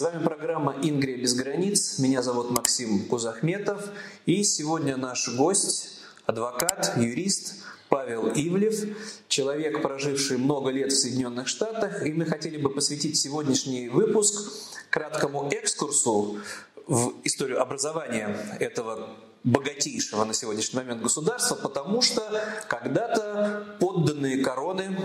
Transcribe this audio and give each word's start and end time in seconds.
С 0.00 0.02
вами 0.02 0.24
программа 0.24 0.76
«Ингрия 0.80 1.18
без 1.18 1.34
границ». 1.34 1.98
Меня 1.98 2.22
зовут 2.22 2.50
Максим 2.50 3.04
Кузахметов. 3.06 3.86
И 4.24 4.42
сегодня 4.44 4.96
наш 4.96 5.28
гость, 5.28 6.00
адвокат, 6.24 6.94
юрист 6.96 7.56
Павел 7.90 8.28
Ивлев, 8.28 8.96
человек, 9.28 9.82
проживший 9.82 10.38
много 10.38 10.70
лет 10.70 10.90
в 10.90 10.96
Соединенных 10.98 11.48
Штатах. 11.48 12.06
И 12.06 12.14
мы 12.14 12.24
хотели 12.24 12.56
бы 12.56 12.70
посвятить 12.70 13.18
сегодняшний 13.18 13.90
выпуск 13.90 14.50
краткому 14.88 15.50
экскурсу 15.52 16.38
в 16.86 17.12
историю 17.24 17.60
образования 17.60 18.34
этого 18.58 19.10
богатейшего 19.44 20.24
на 20.24 20.32
сегодняшний 20.32 20.78
момент 20.78 21.02
государства, 21.02 21.56
потому 21.56 22.00
что 22.00 22.22
когда-то 22.68 23.76
подданные 23.78 24.42
короны 24.42 24.96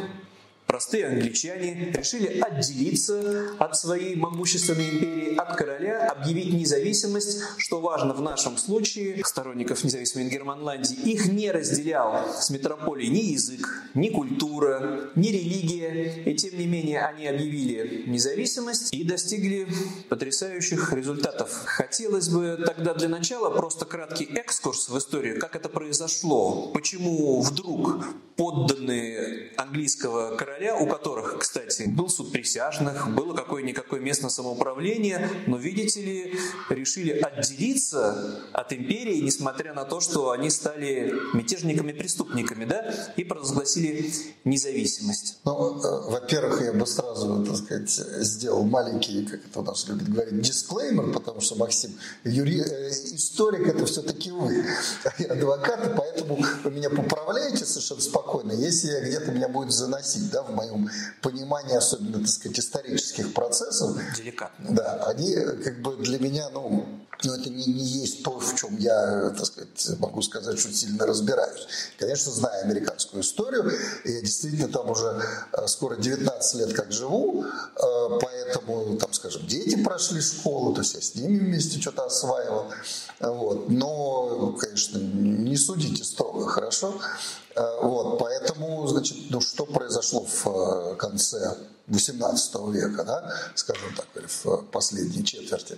простые 0.67 1.07
англичане 1.07 1.91
решили 1.95 2.39
отделиться 2.39 3.51
от 3.59 3.77
своей 3.77 4.15
могущественной 4.15 4.89
империи, 4.89 5.35
от 5.35 5.55
короля, 5.55 6.09
объявить 6.09 6.53
независимость, 6.53 7.41
что 7.57 7.81
важно 7.81 8.13
в 8.13 8.21
нашем 8.21 8.57
случае, 8.57 9.23
сторонников 9.23 9.83
независимой 9.83 10.29
Германландии, 10.29 10.95
их 11.03 11.27
не 11.27 11.51
разделял 11.51 12.33
с 12.33 12.49
метрополией 12.49 13.09
ни 13.09 13.31
язык, 13.31 13.83
ни 13.93 14.09
культура, 14.09 15.09
ни 15.15 15.27
религия, 15.27 16.23
и 16.25 16.35
тем 16.35 16.57
не 16.57 16.65
менее 16.65 17.05
они 17.05 17.27
объявили 17.27 18.03
независимость 18.07 18.93
и 18.93 19.03
достигли 19.03 19.67
потрясающих 20.09 20.91
результатов. 20.93 21.51
Хотелось 21.65 22.29
бы 22.29 22.61
тогда 22.65 22.93
для 22.93 23.09
начала 23.09 23.49
просто 23.49 23.85
краткий 23.85 24.25
экскурс 24.25 24.89
в 24.89 24.97
историю, 24.97 25.39
как 25.39 25.55
это 25.55 25.69
произошло, 25.69 26.71
почему 26.73 27.41
вдруг 27.41 28.05
подданные 28.35 29.51
английского 29.57 30.35
короля 30.35 30.54
короля, 30.55 30.77
у 30.77 30.87
которых, 30.87 31.39
кстати, 31.39 31.83
был 31.83 32.09
суд 32.09 32.31
присяжных, 32.31 33.13
было 33.13 33.33
какое-никакое 33.33 33.99
местное 33.99 34.29
самоуправление, 34.29 35.29
но, 35.47 35.57
видите 35.57 36.01
ли, 36.01 36.39
решили 36.69 37.11
отделиться 37.11 38.41
от 38.53 38.73
империи, 38.73 39.21
несмотря 39.21 39.73
на 39.73 39.85
то, 39.85 39.99
что 39.99 40.31
они 40.31 40.49
стали 40.49 41.13
мятежниками-преступниками, 41.33 42.65
да, 42.65 42.93
и 43.17 43.23
провозгласили 43.23 44.11
независимость. 44.43 45.39
Ну, 45.45 45.81
э, 45.83 46.11
во-первых, 46.11 46.61
я 46.61 46.73
бы 46.73 46.85
сразу, 46.85 47.45
так 47.45 47.57
сказать, 47.57 47.89
сделал 47.89 48.63
маленький, 48.63 49.25
как 49.25 49.45
это 49.45 49.59
у 49.59 49.63
нас 49.63 49.87
любят 49.87 50.09
говорить, 50.09 50.41
дисклеймер, 50.41 51.11
потому 51.11 51.41
что, 51.41 51.55
Максим, 51.55 51.91
юри... 52.23 52.61
Э, 52.61 52.89
историк 52.89 53.67
это 53.67 53.85
все-таки 53.85 54.31
вы, 54.31 54.65
а 55.03 55.09
я 55.21 55.33
адвокат, 55.33 55.95
поэтому 55.97 56.39
вы 56.63 56.71
меня 56.71 56.89
поправляете 56.89 57.65
совершенно 57.65 58.01
спокойно, 58.01 58.51
если 58.51 58.89
я 58.91 59.01
где-то 59.01 59.31
меня 59.31 59.49
будет 59.49 59.71
заносить, 59.71 60.29
да, 60.31 60.44
в 60.45 60.55
моем 60.55 60.89
понимании, 61.21 61.75
особенно, 61.75 62.19
так 62.19 62.29
сказать, 62.29 62.59
исторических 62.59 63.33
процессов. 63.33 63.97
Деликатно. 64.15 64.75
Да, 64.75 65.03
они 65.07 65.35
как 65.63 65.81
бы 65.81 65.95
для 65.97 66.19
меня, 66.19 66.49
ну, 66.49 66.85
но 67.23 67.35
это 67.35 67.49
не, 67.49 67.65
не 67.65 67.83
есть 67.83 68.23
то, 68.23 68.39
в 68.39 68.55
чем 68.55 68.77
я, 68.77 69.33
так 69.35 69.45
сказать, 69.45 69.99
могу 69.99 70.21
сказать, 70.21 70.59
что 70.59 70.71
сильно 70.73 71.05
разбираюсь. 71.05 71.67
Конечно, 71.97 72.31
знаю 72.31 72.65
американскую 72.65 73.23
историю, 73.23 73.71
я 74.03 74.21
действительно 74.21 74.67
там 74.67 74.89
уже 74.89 75.21
э, 75.53 75.67
скоро 75.67 75.95
19 75.95 76.55
лет 76.59 76.73
как 76.73 76.91
живу, 76.91 77.45
э, 77.45 78.19
поэтому, 78.21 78.97
там, 78.97 79.13
скажем, 79.13 79.45
дети 79.47 79.81
прошли 79.83 80.21
школу, 80.21 80.73
то 80.73 80.81
есть 80.81 80.95
я 80.95 81.01
с 81.01 81.15
ними 81.15 81.39
вместе 81.39 81.79
что-то 81.79 82.05
осваивал. 82.05 82.67
Вот. 83.19 83.69
Но, 83.69 84.55
конечно, 84.59 84.97
не 84.97 85.57
судите 85.57 86.03
строго, 86.03 86.47
хорошо? 86.47 86.99
Э, 87.55 87.79
вот, 87.81 88.19
поэтому, 88.19 88.85
значит, 88.87 89.17
ну 89.29 89.39
что 89.39 89.65
произошло 89.65 90.25
в 90.25 90.95
конце 90.95 91.57
XVIII 91.87 92.71
века, 92.71 93.03
да, 93.03 93.33
скажем 93.55 93.95
так, 93.95 94.07
в 94.43 94.63
последней 94.71 95.23
четверти, 95.23 95.77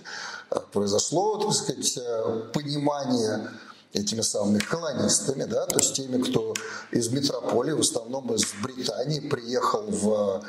э, 0.50 0.56
произошло, 0.72 1.38
так 1.38 1.52
сказать, 1.52 1.98
э, 1.98 2.50
понимание 2.52 3.50
этими 4.00 4.20
самыми 4.20 4.58
колонистами, 4.58 5.44
да, 5.44 5.66
то 5.66 5.78
есть 5.78 5.94
теми, 5.94 6.22
кто 6.22 6.54
из 6.90 7.08
метрополии, 7.08 7.72
в 7.72 7.80
основном 7.80 8.32
из 8.34 8.44
Британии, 8.62 9.20
приехал 9.20 9.84
в 9.86 10.42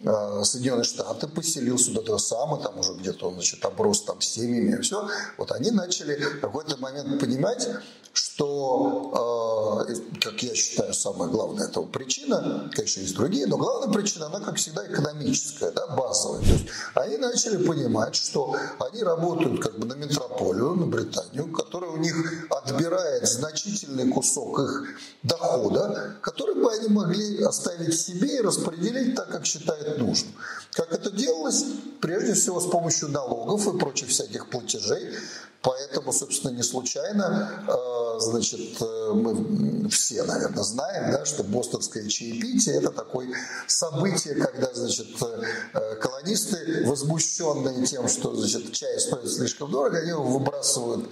э, 0.00 0.44
Соединенные 0.44 0.84
Штаты, 0.84 1.26
поселился 1.26 1.92
до 1.92 2.02
того 2.02 2.18
самого, 2.18 2.62
там 2.62 2.78
уже 2.78 2.94
где-то 2.94 3.28
он, 3.28 3.34
значит, 3.34 3.64
оброс 3.64 4.02
там 4.02 4.20
семьями 4.20 4.78
и 4.78 4.80
все, 4.80 5.08
вот 5.38 5.52
они 5.52 5.70
начали 5.70 6.16
в 6.16 6.40
какой-то 6.40 6.76
момент 6.78 7.20
понимать, 7.20 7.68
что, 8.12 9.86
э, 9.88 9.94
как 10.20 10.42
я 10.42 10.54
считаю, 10.54 10.92
самая 10.92 11.28
главная 11.28 11.68
этого 11.68 11.86
причина, 11.86 12.70
конечно, 12.74 13.00
есть 13.00 13.14
другие, 13.14 13.46
но 13.46 13.56
главная 13.56 13.92
причина, 13.92 14.26
она, 14.26 14.40
как 14.40 14.56
всегда, 14.56 14.86
экономическая, 14.86 15.70
да, 15.70 15.86
базовая. 15.86 16.40
То 16.40 16.48
есть 16.48 16.66
они 16.94 17.16
начали 17.16 17.64
понимать, 17.66 18.14
что 18.14 18.54
они 18.80 19.02
работают 19.02 19.62
как 19.62 19.78
бы 19.78 19.86
на 19.86 19.94
метрополию, 19.94 20.74
на 20.74 20.86
Британию, 20.86 21.50
которая 21.52 21.90
у 21.90 21.96
них 21.96 22.46
отбирает 22.50 22.91
значительный 23.22 24.08
кусок 24.08 24.58
их 24.58 24.88
дохода, 25.22 26.16
который 26.20 26.54
бы 26.54 26.72
они 26.72 26.88
могли 26.88 27.42
оставить 27.42 27.98
себе 28.00 28.38
и 28.38 28.40
распределить 28.40 29.14
так, 29.14 29.30
как 29.30 29.46
считают 29.46 29.98
нужным. 29.98 30.32
Как 30.72 30.92
это 30.92 31.10
делалось? 31.10 31.64
Прежде 32.00 32.34
всего 32.34 32.60
с 32.60 32.66
помощью 32.66 33.08
налогов 33.08 33.66
и 33.66 33.78
прочих 33.78 34.08
всяких 34.08 34.48
платежей, 34.48 35.14
Поэтому, 35.62 36.12
собственно, 36.12 36.50
не 36.50 36.62
случайно, 36.62 37.64
э, 37.68 38.20
значит, 38.20 38.82
э, 38.82 39.12
мы 39.14 39.88
все, 39.90 40.24
наверное, 40.24 40.64
знаем, 40.64 41.12
да, 41.12 41.24
что 41.24 41.44
бостонское 41.44 42.08
чаепитие– 42.08 42.76
это 42.78 42.90
такое 42.90 43.28
событие, 43.68 44.34
когда, 44.34 44.74
значит, 44.74 45.06
э, 45.22 45.96
колонисты, 46.00 46.84
возмущенные 46.84 47.86
тем, 47.86 48.08
что, 48.08 48.34
значит, 48.34 48.72
чай 48.72 48.98
стоит 48.98 49.30
слишком 49.30 49.70
дорого, 49.70 49.98
они 49.98 50.08
его 50.08 50.24
выбрасывают 50.24 51.08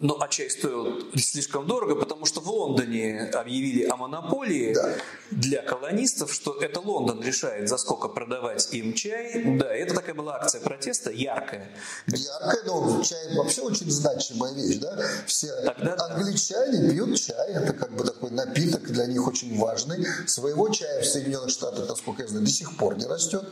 ну, 0.00 0.20
а 0.20 0.28
чай 0.28 0.50
стоил 0.50 1.02
слишком 1.16 1.66
дорого, 1.66 1.94
потому 1.94 2.26
что 2.26 2.40
в 2.40 2.48
Лондоне 2.50 3.30
объявили 3.32 3.84
о 3.84 3.96
монополии 3.96 4.74
да. 4.74 4.96
для 5.30 5.62
колонистов, 5.62 6.32
что 6.32 6.60
это 6.60 6.80
Лондон 6.80 7.22
решает, 7.22 7.68
за 7.68 7.78
сколько 7.78 8.08
продавать 8.08 8.68
им 8.72 8.92
чай. 8.92 9.42
Да, 9.58 9.72
это 9.74 9.94
такая 9.94 10.14
была 10.14 10.36
акция 10.36 10.60
протеста, 10.60 11.10
яркая. 11.10 11.70
Яркая, 12.06 12.64
но 12.66 13.02
чай 13.02 13.23
вообще 13.34 13.62
очень 13.62 13.90
значимая 13.90 14.52
вещь, 14.52 14.78
да? 14.78 14.98
Все 15.26 15.52
Тогда, 15.62 15.96
англичане 16.10 16.90
пьют 16.90 17.18
чай, 17.20 17.52
это 17.52 17.72
как 17.72 17.92
бы 17.92 18.04
такой 18.04 18.30
напиток 18.30 18.82
для 18.90 19.06
них 19.06 19.26
очень 19.26 19.58
важный. 19.58 20.06
Своего 20.26 20.68
чая 20.68 21.02
в 21.02 21.06
Соединенных 21.06 21.50
Штатах, 21.50 21.88
насколько 21.88 22.22
я 22.22 22.28
знаю, 22.28 22.44
до 22.44 22.50
сих 22.50 22.76
пор 22.76 22.96
не 22.96 23.06
растет 23.06 23.44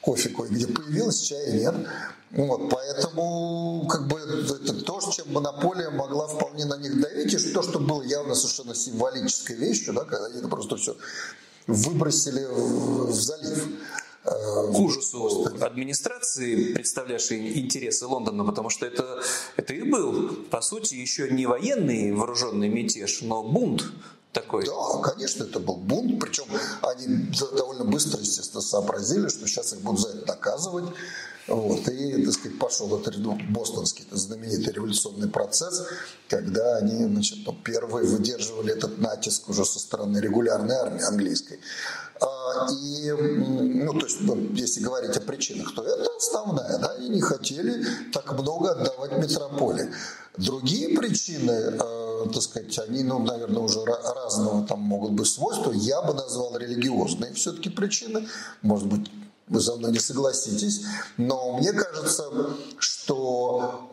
кофе 0.00 0.30
кое-где 0.30 0.66
появилось, 0.66 1.20
чая 1.20 1.52
нет. 1.52 1.74
Вот, 2.30 2.70
поэтому 2.70 3.86
как 3.90 4.06
бы 4.06 4.18
это 4.18 4.74
то, 4.84 5.00
чем 5.12 5.32
монополия 5.32 5.90
могла 5.90 6.28
вполне 6.28 6.64
на 6.64 6.76
них 6.76 7.00
давить, 7.00 7.34
и 7.34 7.52
то, 7.52 7.62
что 7.62 7.80
было 7.80 8.02
явно 8.02 8.34
совершенно 8.34 8.74
символической 8.74 9.56
вещью, 9.56 9.92
да, 9.94 10.04
когда 10.04 10.26
они 10.26 10.38
это 10.38 10.48
просто 10.48 10.76
все 10.76 10.96
выбросили 11.66 12.46
в 12.50 13.12
залив 13.12 13.68
к 14.22 14.78
ужасу 14.78 15.46
администрации, 15.60 16.74
представлявшей 16.74 17.58
интересы 17.58 18.06
Лондона, 18.06 18.44
потому 18.44 18.68
что 18.68 18.86
это, 18.86 19.22
это 19.56 19.72
и 19.72 19.82
был, 19.82 20.44
по 20.50 20.60
сути, 20.60 20.94
еще 20.94 21.30
не 21.30 21.46
военный 21.46 22.12
вооруженный 22.12 22.68
мятеж, 22.68 23.22
но 23.22 23.42
бунт 23.42 23.84
такой. 24.32 24.66
Да, 24.66 25.00
конечно, 25.02 25.44
это 25.44 25.58
был 25.58 25.76
бунт, 25.76 26.20
причем 26.20 26.44
они 26.82 27.30
довольно 27.56 27.84
быстро, 27.84 28.20
естественно, 28.20 28.60
сообразили, 28.60 29.28
что 29.28 29.46
сейчас 29.46 29.72
их 29.72 29.80
будут 29.80 30.00
за 30.00 30.08
это 30.10 30.26
наказывать. 30.26 30.84
Вот, 31.46 31.88
и, 31.88 32.24
так 32.24 32.34
сказать, 32.34 32.58
пошел 32.58 32.96
этот 32.96 33.16
ну, 33.16 33.36
бостонский 33.48 34.04
этот 34.06 34.18
знаменитый 34.18 34.72
революционный 34.72 35.28
процесс, 35.28 35.84
когда 36.28 36.76
они, 36.76 37.06
значит, 37.06 37.38
ну, 37.44 37.56
первые 37.64 38.06
выдерживали 38.06 38.72
этот 38.72 38.98
натиск 38.98 39.48
уже 39.48 39.64
со 39.64 39.80
стороны 39.80 40.18
регулярной 40.18 40.76
армии 40.76 41.02
английской. 41.02 41.58
А, 42.20 42.66
и, 42.70 43.10
ну, 43.12 43.92
то 43.94 44.06
есть, 44.06 44.20
ну, 44.20 44.36
если 44.52 44.80
говорить 44.80 45.16
о 45.16 45.20
причинах, 45.20 45.74
то 45.74 45.82
это 45.82 46.10
основная, 46.16 46.78
да, 46.78 46.92
они 46.98 47.08
не 47.08 47.20
хотели 47.20 47.84
так 48.12 48.32
много 48.38 48.72
отдавать 48.72 49.16
метрополии. 49.18 49.90
Другие 50.36 50.96
причины, 50.96 51.50
э, 51.50 52.26
так 52.32 52.42
сказать, 52.42 52.78
они, 52.78 53.02
ну, 53.02 53.18
наверное, 53.18 53.62
уже 53.62 53.84
разного 53.84 54.66
там 54.66 54.80
могут 54.80 55.12
быть 55.12 55.26
свойства. 55.26 55.72
Я 55.72 56.02
бы 56.02 56.14
назвал 56.14 56.56
религиозные 56.56 57.32
все-таки 57.32 57.70
причины. 57.70 58.28
Может 58.62 58.86
быть, 58.88 59.10
вы 59.50 59.60
со 59.60 59.76
мной 59.76 59.92
не 59.92 59.98
согласитесь, 59.98 60.82
но 61.16 61.58
мне 61.58 61.72
кажется, 61.72 62.24
что 62.78 63.90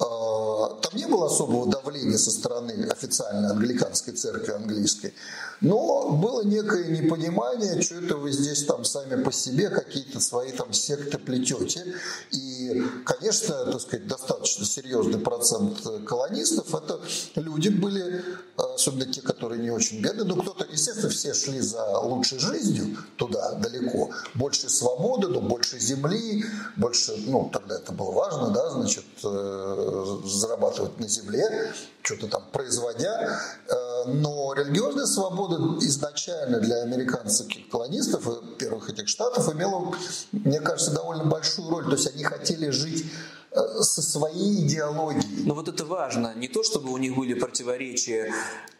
там 0.81 0.95
не 0.95 1.07
было 1.07 1.25
особого 1.25 1.69
давления 1.69 2.18
со 2.18 2.31
стороны 2.31 2.88
официальной 2.89 3.50
англиканской 3.50 4.13
церкви 4.13 4.54
английской, 4.54 5.13
но 5.59 6.12
было 6.12 6.44
некое 6.44 6.86
непонимание, 6.86 7.81
что 7.81 7.95
это 7.95 8.15
вы 8.15 8.31
здесь 8.31 8.63
там 8.65 8.86
сами 8.86 9.21
по 9.24 9.31
себе 9.31 9.69
какие-то 9.69 10.19
свои 10.19 10.51
там 10.51 10.71
секты 10.71 11.18
плетете. 11.18 11.83
И, 12.31 12.83
конечно, 13.06 13.65
так 13.65 13.81
сказать, 13.81 14.07
достаточно 14.07 14.65
серьезный 14.65 15.19
процент 15.19 15.80
колонистов, 16.06 16.75
это 16.75 17.00
люди 17.36 17.69
были, 17.69 18.24
особенно 18.56 19.12
те, 19.12 19.21
которые 19.21 19.60
не 19.60 19.71
очень 19.71 20.01
бедные, 20.01 20.25
ну 20.25 20.36
кто-то, 20.36 20.68
естественно, 20.71 21.10
все 21.10 21.33
шли 21.33 21.60
за 21.60 21.98
лучшей 22.00 22.38
жизнью 22.38 22.95
туда, 23.15 23.53
далеко, 23.53 24.12
больше 24.36 24.69
свободы, 24.69 25.27
но 25.27 25.46
больше 25.47 25.79
земли, 25.79 26.45
больше, 26.75 27.13
ну, 27.27 27.49
тогда 27.51 27.75
это 27.75 27.91
было 27.91 28.11
важно, 28.11 28.49
да, 28.49 28.69
значит, 28.69 29.05
э, 29.23 30.17
зарабатывать 30.25 30.99
на 30.99 31.07
земле, 31.07 31.73
что-то 32.01 32.27
там 32.27 32.44
производя, 32.51 33.39
э, 33.67 34.03
но 34.07 34.53
религиозная 34.53 35.05
свобода 35.05 35.85
изначально 35.85 36.59
для 36.59 36.83
американских 36.83 37.69
колонистов, 37.69 38.27
первых 38.57 38.89
этих 38.89 39.07
штатов, 39.07 39.53
имела, 39.53 39.94
мне 40.31 40.59
кажется, 40.59 40.91
довольно 40.91 41.25
большую 41.25 41.69
роль. 41.69 41.85
То 41.85 41.93
есть 41.93 42.13
они 42.13 42.23
хотели 42.23 42.69
жить 42.69 43.05
Э, 43.57 43.81
со 43.81 44.01
своей 44.01 44.65
идеологией. 44.65 45.45
Но 45.45 45.55
вот 45.55 45.67
это 45.67 45.85
важно. 45.85 46.33
Не 46.35 46.47
то, 46.47 46.63
чтобы 46.63 46.91
у 46.91 46.97
них 46.97 47.15
были 47.15 47.33
противоречия, 47.33 48.31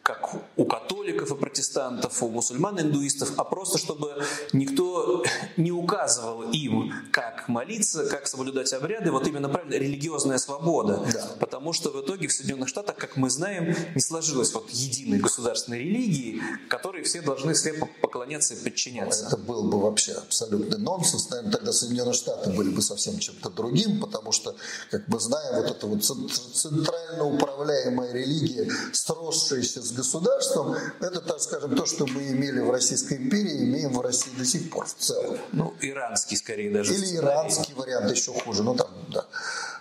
как 0.07 0.36
у 0.56 0.63
католиков 0.63 1.31
и 1.31 1.36
протестантов, 1.36 2.24
у 2.24 2.30
мусульман 2.30 2.80
и 2.80 2.83
индуистов, 2.83 3.33
а 3.36 3.44
просто 3.44 3.77
чтобы 3.77 4.24
никто 4.54 5.21
не 5.57 5.74
указывал 5.74 6.50
им, 6.51 6.94
как 7.12 7.50
молиться, 7.50 8.06
как 8.06 8.25
соблюдать 8.27 8.71
обряды. 8.71 9.12
Вот 9.12 9.27
именно 9.27 9.50
правильно, 9.50 9.74
религиозная 9.74 10.38
свобода. 10.38 11.06
Да. 11.12 11.36
Потому 11.42 11.74
что 11.74 11.89
в 11.89 12.00
итоге 12.00 12.30
в 12.30 12.31
Соединенных 12.31 12.69
Штатах, 12.69 12.95
как 12.95 13.18
мы 13.18 13.30
знаем, 13.30 13.75
не 13.95 14.01
сложилось 14.01 14.54
вот 14.54 14.69
единой 14.69 15.19
государственной 15.19 15.80
религии, 15.80 16.42
которой 16.69 17.04
все 17.04 17.21
должны 17.21 17.54
слепо 17.54 17.89
поклоняться 18.01 18.54
и 18.54 18.63
подчиняться. 18.63 19.27
Это 19.27 19.36
был 19.36 19.63
бы 19.63 19.77
вообще 19.77 20.13
абсолютный 20.13 20.77
нонсенс. 20.77 21.30
Наверное, 21.30 21.51
тогда 21.51 21.74
Соединенные 21.74 22.13
Штаты 22.13 22.51
были 22.51 22.69
бы 22.69 22.81
совсем 22.81 23.19
чем-то 23.19 23.50
другим, 23.50 24.00
потому 24.00 24.31
что 24.31 24.56
как 24.89 25.06
мы 25.09 25.19
знаем, 25.19 25.63
вот 25.63 25.69
эта 25.69 25.86
вот 25.86 26.01
центрально 26.06 27.25
управляемая 27.25 28.13
религия, 28.13 28.71
сросшаяся 28.94 29.81
с 29.81 29.96
государством, 29.97 30.75
это, 30.99 31.19
так 31.21 31.41
скажем, 31.41 31.75
то, 31.75 31.85
что 31.85 32.05
мы 32.07 32.29
имели 32.29 32.59
в 32.59 32.71
Российской 32.71 33.17
империи, 33.17 33.65
имеем 33.65 33.94
в 33.94 34.01
России 34.01 34.31
до 34.38 34.45
сих 34.45 34.69
пор 34.69 34.85
в 34.85 34.94
целом. 34.95 35.38
Ну, 35.51 35.73
иранский 35.81 36.38
скорее 36.38 36.71
даже. 36.71 36.94
Или 36.94 37.15
иранский 37.15 37.73
вариант, 37.73 38.11
еще 38.11 38.31
хуже, 38.31 38.63
ну 38.63 38.75
там, 38.75 38.88
да. 39.11 39.25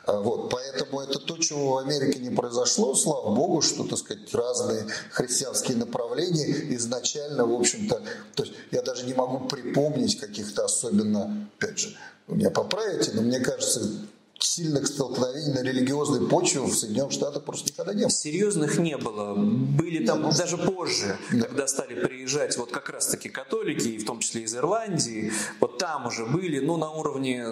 А 0.06 0.20
вот, 0.20 0.50
поэтому 0.50 1.00
это 1.00 1.18
то, 1.18 1.36
чего 1.38 1.74
в 1.74 1.78
Америке 1.78 2.20
не 2.20 2.30
произошло, 2.30 2.94
слава 2.94 3.34
богу, 3.34 3.60
что, 3.60 3.84
так 3.84 3.98
сказать, 3.98 4.32
разные 4.32 4.86
христианские 5.10 5.76
направления 5.76 6.74
изначально, 6.76 7.44
в 7.44 7.52
общем-то, 7.52 8.02
то 8.34 8.42
есть 8.42 8.54
я 8.70 8.82
даже 8.82 9.04
не 9.04 9.14
могу 9.14 9.48
припомнить 9.48 10.18
каких-то 10.18 10.64
особенно, 10.64 11.48
опять 11.58 11.78
же, 11.78 11.96
меня 12.28 12.50
поправите, 12.50 13.12
но 13.14 13.22
мне 13.22 13.40
кажется, 13.40 13.80
сильных 14.38 14.86
столкновений 14.86 15.52
на 15.52 15.62
религиозной 15.62 16.28
почве 16.28 16.60
в 16.60 16.72
Соединенных 16.72 17.12
Штатах 17.12 17.44
просто 17.44 17.70
никогда 17.70 17.94
не 17.94 18.02
было. 18.02 18.10
Серьезных 18.10 18.78
не 18.78 18.96
было. 18.96 19.34
Были 19.34 20.04
там 20.04 20.22
Нет, 20.22 20.36
даже 20.36 20.58
позже, 20.58 21.18
да. 21.32 21.46
когда 21.46 21.66
стали 21.66 21.94
приезжать 21.94 22.56
вот 22.56 22.70
как 22.70 22.88
раз-таки 22.90 23.28
католики, 23.28 23.88
и 23.88 23.98
в 23.98 24.04
том 24.04 24.20
числе 24.20 24.42
из 24.42 24.54
Ирландии, 24.54 25.32
вот 25.60 25.78
там 25.78 26.06
уже 26.06 26.26
были, 26.26 26.60
ну, 26.60 26.76
на 26.76 26.90
уровне, 26.90 27.44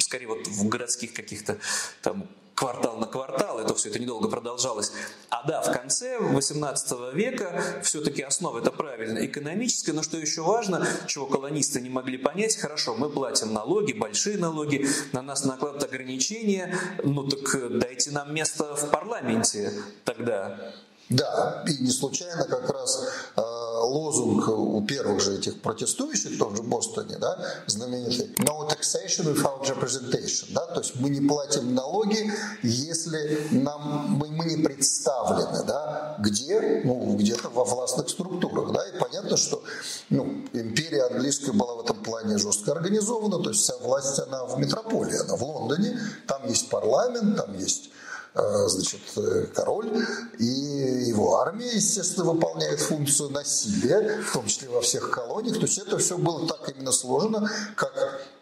скорее 0.00 0.26
вот 0.26 0.46
в 0.46 0.68
городских 0.68 1.12
каких-то 1.12 1.58
там 2.02 2.26
квартал 2.62 2.96
на 2.96 3.06
квартал, 3.06 3.58
это 3.58 3.74
все 3.74 3.88
это 3.88 3.98
недолго 3.98 4.28
продолжалось. 4.28 4.92
А 5.30 5.44
да, 5.48 5.62
в 5.62 5.72
конце 5.72 6.20
18 6.20 7.12
века 7.12 7.60
все-таки 7.82 8.22
основа 8.22 8.60
это 8.60 8.70
правильно 8.70 9.26
экономическая, 9.26 9.92
но 9.92 10.02
что 10.04 10.16
еще 10.16 10.42
важно, 10.42 10.86
чего 11.08 11.26
колонисты 11.26 11.80
не 11.80 11.90
могли 11.90 12.18
понять, 12.18 12.56
хорошо, 12.56 12.94
мы 12.94 13.10
платим 13.10 13.52
налоги, 13.52 13.92
большие 13.92 14.38
налоги, 14.38 14.86
на 15.12 15.22
нас 15.22 15.44
накладывают 15.44 15.82
ограничения, 15.82 16.72
ну 17.02 17.24
так 17.26 17.78
дайте 17.80 18.12
нам 18.12 18.32
место 18.32 18.76
в 18.76 18.90
парламенте 18.90 19.72
тогда. 20.04 20.72
Да, 21.12 21.62
и 21.66 21.82
не 21.82 21.90
случайно 21.90 22.44
как 22.44 22.70
раз 22.70 23.04
э, 23.36 23.40
лозунг 23.82 24.48
у 24.48 24.82
первых 24.82 25.20
же 25.20 25.36
этих 25.36 25.60
протестующих, 25.60 26.32
в 26.32 26.38
том 26.38 26.56
же 26.56 26.62
Бостоне, 26.62 27.16
да, 27.18 27.38
знаменитый 27.66 28.34
«No 28.38 28.68
taxation 28.68 29.34
without 29.34 29.62
representation», 29.66 30.46
да, 30.54 30.66
то 30.66 30.80
есть 30.80 30.96
мы 30.96 31.10
не 31.10 31.26
платим 31.26 31.74
налоги, 31.74 32.32
если 32.62 33.46
нам, 33.50 34.16
мы, 34.18 34.28
мы 34.28 34.46
не 34.46 34.62
представлены, 34.62 35.64
да, 35.66 36.16
где, 36.18 36.80
ну, 36.84 37.16
где-то 37.16 37.50
во 37.50 37.64
властных 37.64 38.08
структурах, 38.08 38.72
да, 38.72 38.88
и 38.88 38.98
понятно, 38.98 39.36
что, 39.36 39.62
ну, 40.08 40.44
империя 40.54 41.04
английская 41.04 41.52
была 41.52 41.74
в 41.74 41.80
этом 41.80 42.02
плане 42.02 42.38
жестко 42.38 42.72
организована, 42.72 43.38
то 43.42 43.50
есть 43.50 43.62
вся 43.62 43.76
власть, 43.78 44.18
она 44.18 44.46
в 44.46 44.58
метрополии, 44.58 45.20
она 45.20 45.36
в 45.36 45.42
Лондоне, 45.42 46.00
там 46.26 46.48
есть 46.48 46.70
парламент, 46.70 47.36
там 47.36 47.58
есть 47.58 47.90
значит, 48.34 49.00
э, 49.16 49.46
король, 49.54 49.90
и 50.38 50.44
его 50.44 51.36
армия, 51.40 51.70
естественно, 51.74 52.32
выполняет 52.32 52.80
функцию 52.80 53.28
насилия, 53.28 54.22
в 54.22 54.32
том 54.32 54.46
числе 54.46 54.68
во 54.70 54.80
всех 54.80 55.10
колониях. 55.10 55.56
То 55.56 55.66
есть 55.66 55.78
это 55.78 55.98
все 55.98 56.16
было 56.16 56.48
так 56.48 56.66
именно 56.74 56.92
сложено, 56.92 57.50
как, 57.76 57.92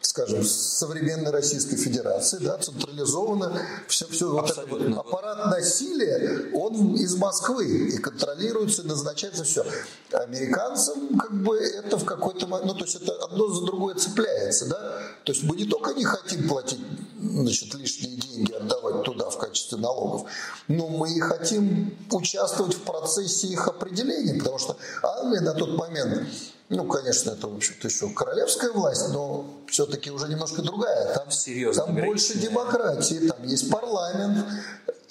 скажем, 0.00 0.44
современной 0.44 1.32
Российской 1.32 1.76
Федерации, 1.76 2.38
да, 2.38 2.56
централизовано. 2.58 3.60
Все, 3.88 4.06
все 4.06 4.30
вот 4.30 4.48
этот 4.48 4.68
вот 4.68 4.82
аппарат 4.96 5.46
насилия, 5.46 6.52
он 6.54 6.94
из 6.94 7.16
Москвы 7.16 7.66
и 7.66 7.98
контролируется, 7.98 8.84
назначается 8.84 9.42
все. 9.42 9.64
Американцам 10.12 11.18
как 11.18 11.32
бы 11.42 11.58
это 11.58 11.98
в 11.98 12.04
какой-то 12.04 12.46
момент, 12.46 12.72
ну 12.72 12.78
то 12.78 12.84
есть 12.84 12.96
это 13.02 13.12
одно 13.24 13.48
за 13.48 13.64
другое 13.66 13.96
цепляется, 13.96 14.66
да. 14.66 15.02
То 15.24 15.32
есть 15.32 15.42
мы 15.42 15.56
не 15.56 15.64
только 15.64 15.94
не 15.94 16.04
хотим 16.04 16.48
платить 16.48 16.80
значит, 17.20 17.74
лишние 17.74 18.16
деньги, 18.16 18.52
отдавать 18.52 19.02
туда 19.04 19.30
в 19.30 19.38
качестве 19.38 19.78
налогов. 19.78 20.28
Но 20.68 20.88
мы 20.88 21.12
и 21.12 21.20
хотим 21.20 21.94
участвовать 22.10 22.74
в 22.74 22.80
процессе 22.80 23.48
их 23.48 23.68
определения, 23.68 24.38
потому 24.38 24.58
что 24.58 24.76
Англия 25.02 25.40
на 25.40 25.54
тот 25.54 25.76
момент, 25.76 26.26
ну, 26.68 26.84
конечно, 26.84 27.32
это, 27.32 27.48
в 27.48 27.56
общем-то, 27.56 27.88
еще 27.88 28.08
королевская 28.10 28.70
власть, 28.72 29.08
но 29.10 29.44
все-таки 29.68 30.10
уже 30.10 30.28
немножко 30.28 30.62
другая. 30.62 31.14
Там, 31.14 31.30
Серьезно, 31.30 31.84
там 31.84 31.94
больше 31.94 32.38
демократии, 32.38 33.28
там 33.28 33.46
есть 33.46 33.70
парламент, 33.70 34.46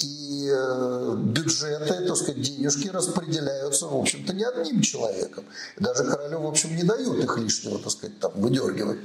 и 0.02 0.50
э, 0.52 1.16
бюджеты, 1.18 2.06
так 2.08 2.16
сказать, 2.16 2.42
денежки 2.42 2.88
распределяются, 2.88 3.88
в 3.88 3.96
общем-то, 3.96 4.34
не 4.34 4.44
одним 4.44 4.82
человеком. 4.82 5.44
Даже 5.78 6.04
королю, 6.06 6.42
в 6.42 6.48
общем, 6.48 6.76
не 6.76 6.84
дают 6.84 7.18
их 7.24 7.38
лишнего, 7.38 7.80
так 7.80 7.92
сказать, 7.92 8.20
там, 8.20 8.32
выдергивать, 8.36 9.00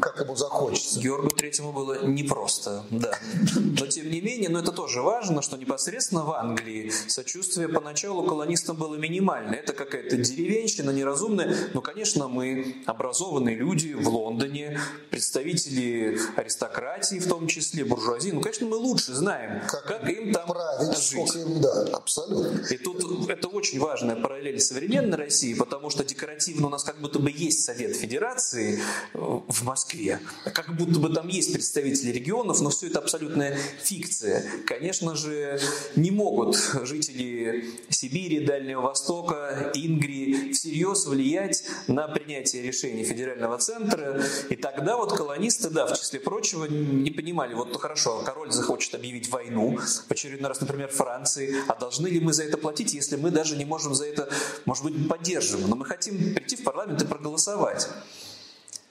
как 0.00 0.20
ему 0.20 0.36
захочется. 0.36 1.00
Георгу 1.00 1.30
Третьему 1.30 1.72
было 1.72 2.04
непросто, 2.04 2.84
да. 2.90 3.12
Но, 3.54 3.86
тем 3.86 4.10
не 4.10 4.20
менее, 4.20 4.48
но 4.48 4.60
это 4.60 4.72
тоже 4.72 5.02
важно, 5.02 5.42
что 5.42 5.56
непосредственно 5.56 6.24
в 6.24 6.32
Англии 6.32 6.92
сочувствие 7.06 7.68
поначалу 7.68 8.26
колонистам 8.26 8.76
было 8.76 8.96
минимальное. 8.96 9.58
Это 9.58 9.72
какая-то 9.72 10.16
деревенщина 10.16 10.90
неразумная. 10.90 11.54
Но, 11.74 11.80
конечно, 11.80 12.28
мы 12.28 12.82
образованные 12.86 13.56
люди 13.56 13.92
в 13.92 14.08
Лондоне, 14.08 14.80
представители 15.10 16.18
аристократии 16.36 17.18
в 17.18 17.28
том 17.28 17.46
числе, 17.46 17.84
буржуазии. 17.84 18.30
Ну, 18.30 18.40
конечно, 18.40 18.66
мы 18.66 18.76
лучше 18.76 19.14
знаем, 19.14 19.62
как, 19.68 19.84
как 19.84 20.07
им 20.12 20.32
там 20.32 20.46
править, 20.46 20.98
жить. 20.98 21.34
Им, 21.36 21.60
да, 21.60 21.84
абсолютно. 21.92 22.66
И 22.72 22.78
тут 22.78 23.28
это 23.28 23.48
очень 23.48 23.78
важная 23.78 24.16
параллель 24.16 24.60
современной 24.60 25.16
России, 25.16 25.54
потому 25.54 25.90
что 25.90 26.04
декоративно 26.04 26.66
у 26.66 26.70
нас 26.70 26.84
как 26.84 27.00
будто 27.00 27.18
бы 27.18 27.30
есть 27.30 27.64
Совет 27.64 27.96
Федерации 27.96 28.80
э, 29.14 29.18
в 29.18 29.62
Москве, 29.64 30.20
как 30.44 30.76
будто 30.76 30.98
бы 31.00 31.10
там 31.10 31.28
есть 31.28 31.52
представители 31.52 32.10
регионов, 32.10 32.60
но 32.60 32.70
все 32.70 32.88
это 32.88 32.98
абсолютная 32.98 33.58
фикция. 33.82 34.44
Конечно 34.66 35.16
же, 35.16 35.60
не 35.96 36.10
могут 36.10 36.56
жители 36.82 37.64
Сибири, 37.88 38.44
Дальнего 38.44 38.82
Востока, 38.82 39.72
Ингрии 39.74 40.52
всерьез 40.52 41.06
влиять 41.06 41.64
на 41.86 42.08
принятие 42.08 42.62
решений 42.62 43.04
федерального 43.04 43.58
центра. 43.58 44.22
И 44.48 44.56
тогда 44.56 44.96
вот 44.96 45.12
колонисты, 45.12 45.70
да, 45.70 45.86
в 45.86 45.98
числе 45.98 46.20
прочего, 46.20 46.64
не 46.64 47.10
понимали, 47.10 47.54
вот 47.54 47.72
ну 47.72 47.78
хорошо, 47.78 48.22
король 48.24 48.50
захочет 48.52 48.94
объявить 48.94 49.28
войну, 49.30 49.78
в 50.06 50.10
очередной 50.10 50.48
раз, 50.48 50.60
например, 50.60 50.88
Франции, 50.88 51.54
а 51.68 51.74
должны 51.74 52.08
ли 52.08 52.20
мы 52.20 52.32
за 52.32 52.44
это 52.44 52.58
платить, 52.58 52.94
если 52.94 53.16
мы 53.16 53.30
даже 53.30 53.56
не 53.56 53.64
можем 53.64 53.94
за 53.94 54.06
это, 54.06 54.28
может 54.64 54.84
быть, 54.84 55.08
поддерживаем, 55.08 55.68
но 55.68 55.76
мы 55.76 55.84
хотим 55.84 56.34
прийти 56.34 56.56
в 56.56 56.64
парламент 56.64 57.02
и 57.02 57.06
проголосовать. 57.06 57.88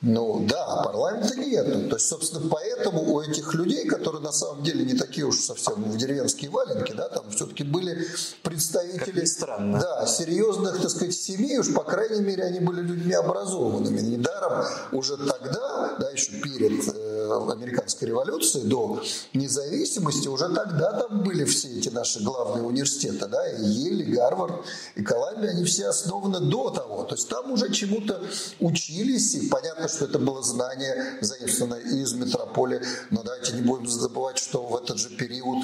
Ну 0.01 0.45
да, 0.47 0.83
парламента 0.83 1.35
нету. 1.35 1.89
То 1.89 1.95
есть, 1.95 2.07
собственно, 2.07 2.47
поэтому 2.47 3.01
у 3.01 3.19
этих 3.19 3.55
людей, 3.55 3.87
которые 3.87 4.21
на 4.21 4.31
самом 4.31 4.63
деле 4.63 4.85
не 4.85 4.93
такие 4.93 5.25
уж 5.25 5.39
совсем 5.39 5.83
в 5.83 5.97
деревенские 5.97 6.51
валенки, 6.51 6.91
да, 6.91 7.09
там 7.09 7.31
все-таки 7.31 7.63
были 7.63 8.07
представители 8.43 9.25
странно. 9.25 9.79
Да, 9.79 10.05
серьезных, 10.05 10.79
так 10.79 10.91
сказать, 10.91 11.15
семей, 11.15 11.57
уж 11.57 11.73
по 11.73 11.83
крайней 11.83 12.21
мере, 12.21 12.43
они 12.43 12.59
были 12.59 12.81
людьми 12.81 13.13
образованными. 13.13 13.99
Недаром 14.01 14.65
уже 14.91 15.17
тогда, 15.17 15.97
да, 15.99 16.11
еще 16.11 16.31
перед 16.43 16.87
э, 16.93 17.16
американской 17.31 18.07
революции, 18.07 18.61
до 18.61 19.01
независимости, 19.33 20.27
уже 20.27 20.49
тогда 20.49 20.93
там 20.93 21.23
были 21.23 21.43
все 21.45 21.67
эти 21.69 21.89
наши 21.89 22.21
главные 22.23 22.63
университеты, 22.63 23.27
да, 23.27 23.49
и 23.49 23.63
Ель, 23.63 24.01
и 24.01 24.13
Гарвард, 24.15 24.65
и 24.95 25.03
Колумбия, 25.03 25.51
они 25.51 25.63
все 25.63 25.87
основаны 25.87 26.39
до 26.39 26.69
того. 26.69 27.03
То 27.03 27.15
есть 27.15 27.29
там 27.29 27.51
уже 27.51 27.71
чему-то 27.71 28.21
учились, 28.59 29.35
и 29.35 29.47
понятно, 29.47 29.87
что 29.87 30.05
это 30.05 30.19
было 30.19 30.41
знание 30.43 31.17
заимствовано 31.21 31.75
из 31.75 32.13
метрополии, 32.13 32.81
но 33.11 33.23
давайте 33.23 33.53
не 33.53 33.61
будем 33.61 33.87
забывать, 33.87 34.37
что 34.37 34.65
в 34.65 34.75
этот 34.75 34.97
же 34.97 35.09
период 35.09 35.63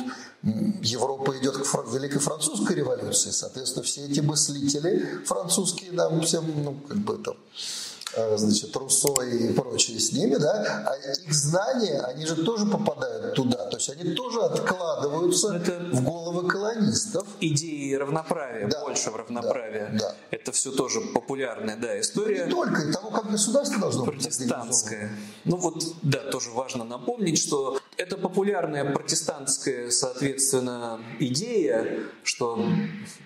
Европа 0.81 1.37
идет 1.39 1.57
к 1.57 1.93
Великой 1.93 2.19
Французской 2.19 2.75
революции, 2.75 3.31
соответственно, 3.31 3.83
все 3.83 4.05
эти 4.05 4.19
мыслители 4.19 5.23
французские 5.25 5.91
нам 5.91 6.21
всем, 6.21 6.45
ну, 6.63 6.77
как 6.87 6.97
бы 6.97 7.17
там, 7.17 7.35
значит, 8.35 8.75
Руссо 8.75 9.13
и 9.23 9.53
прочие 9.53 9.99
с 9.99 10.11
ними, 10.11 10.35
да, 10.35 10.85
а 10.87 10.95
их 10.95 11.33
знания, 11.33 12.01
они 12.01 12.25
же 12.25 12.43
тоже 12.43 12.65
попадают 12.65 13.35
туда, 13.35 13.65
то 13.69 13.77
есть 13.77 13.89
они 13.89 14.13
тоже 14.13 14.41
откладываются 14.41 15.55
Это 15.55 15.79
в 15.91 16.03
головы 16.03 16.47
колонистов. 16.47 17.27
Идеи 17.39 17.93
равноправия, 17.93 18.67
да, 18.67 18.81
больше 18.81 19.11
в 19.11 19.15
равноправие. 19.15 19.89
Да, 19.93 20.09
да. 20.09 20.15
Это 20.31 20.51
все 20.51 20.71
тоже 20.71 21.01
популярная, 21.01 21.77
да, 21.77 21.99
история. 21.99 22.45
Ну, 22.45 22.45
не 22.45 22.51
только, 22.51 22.89
и 22.89 22.91
того, 22.91 23.09
как 23.09 23.31
государство 23.31 23.79
должно 23.79 24.05
быть. 24.05 24.15
Протестантское. 24.15 25.11
Ну 25.45 25.57
вот, 25.57 25.83
да, 26.01 26.19
тоже 26.19 26.51
важно 26.51 26.83
напомнить, 26.83 27.39
что 27.39 27.79
это 27.97 28.17
популярная 28.17 28.91
протестантская, 28.91 29.89
соответственно, 29.89 31.01
идея, 31.19 32.03
что 32.23 32.65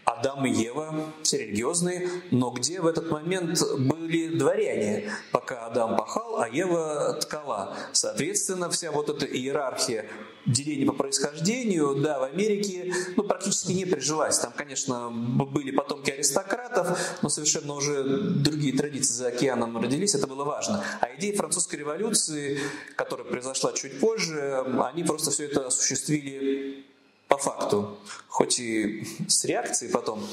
Адам 0.06 0.46
и 0.46 0.52
Ева 0.52 1.14
все 1.24 1.38
религиозные, 1.38 2.10
но 2.32 2.52
где 2.52 2.82
в 2.82 2.88
этот 2.88 3.10
момент 3.12 3.62
были 4.08 4.38
дворяне, 4.38 5.12
пока 5.32 5.66
Адам 5.66 5.98
пахал, 5.98 6.40
а 6.40 6.48
Ева 6.48 7.18
ткала. 7.22 7.76
Соответственно, 7.92 8.70
вся 8.70 8.92
вот 8.92 9.10
эта 9.10 9.26
иерархия 9.26 10.10
деления 10.46 10.86
по 10.86 10.94
происхождению, 10.94 11.96
да, 11.96 12.20
в 12.20 12.24
Америке 12.24 12.94
ну, 13.18 13.24
практически 13.24 13.74
не 13.74 13.86
прижилась. 13.86 14.40
Там, 14.40 14.54
конечно, 14.56 15.10
были 15.10 15.72
потомки 15.72 16.12
аристократов, 16.12 16.98
но 17.22 17.30
совершенно 17.30 17.74
уже 17.74 18.04
другие 18.04 18.76
традиции 18.76 19.14
за 19.14 19.28
океаном 19.28 19.78
родились, 19.78 20.16
это 20.16 20.28
было 20.28 20.46
важно. 20.46 20.84
А 21.02 21.14
идеи 21.16 21.36
французской 21.36 21.76
революции, 21.76 22.60
которая 22.96 23.28
произошла 23.28 23.74
чуть 23.74 24.00
позже, 24.00 24.64
они 24.86 25.04
просто 25.04 25.32
все 25.32 25.46
это 25.46 25.68
осуществили 25.68 26.86
по 27.28 27.38
факту, 27.38 27.98
хоть 28.30 28.60
и 28.60 29.06
с 29.28 29.44
реакцией 29.46 29.92
потом, 29.92 30.26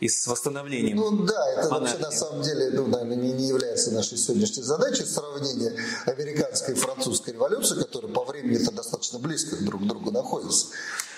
и 0.00 0.08
с 0.08 0.26
восстановлением. 0.26 0.98
Ну 0.98 1.10
да, 1.24 1.50
это 1.52 1.70
монархии. 1.70 1.94
вообще 1.94 1.98
на 1.98 2.10
самом 2.10 2.42
деле, 2.42 2.70
ну, 2.70 2.86
наверное, 2.86 3.16
не, 3.16 3.32
не 3.32 3.48
является 3.48 3.90
нашей 3.92 4.18
сегодняшней 4.18 4.62
задачей 4.62 5.04
сравнение 5.04 5.74
американской 6.06 6.74
и 6.74 6.76
французской 6.76 7.30
революции, 7.34 7.76
которые 7.76 8.12
по 8.12 8.24
времени-то 8.24 8.72
достаточно 8.72 9.18
близко 9.18 9.56
друг 9.64 9.82
к 9.82 9.86
другу 9.86 10.10
находятся. 10.10 10.66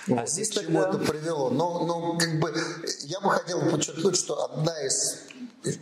А 0.08 0.16
вот, 0.16 0.28
здесь 0.28 0.50
к 0.50 0.54
чему 0.54 0.82
тогда... 0.82 0.98
это 0.98 1.12
привело. 1.12 1.50
Но, 1.50 1.84
но 1.84 2.18
как 2.18 2.38
бы 2.38 2.54
я 3.04 3.20
бы 3.20 3.30
хотел 3.30 3.60
подчеркнуть, 3.70 4.16
что 4.16 4.44
одна 4.44 4.78
из 4.86 5.16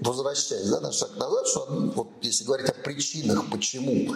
возвращаясь 0.01 0.69
да, 0.69 0.81
на 0.81 0.93
шаг 0.93 1.17
назад, 1.17 1.47
что 1.49 1.67
вот, 1.97 2.09
если 2.23 2.45
говорить 2.45 2.69
о 2.69 2.73
причинах, 2.73 3.51
почему 3.51 4.15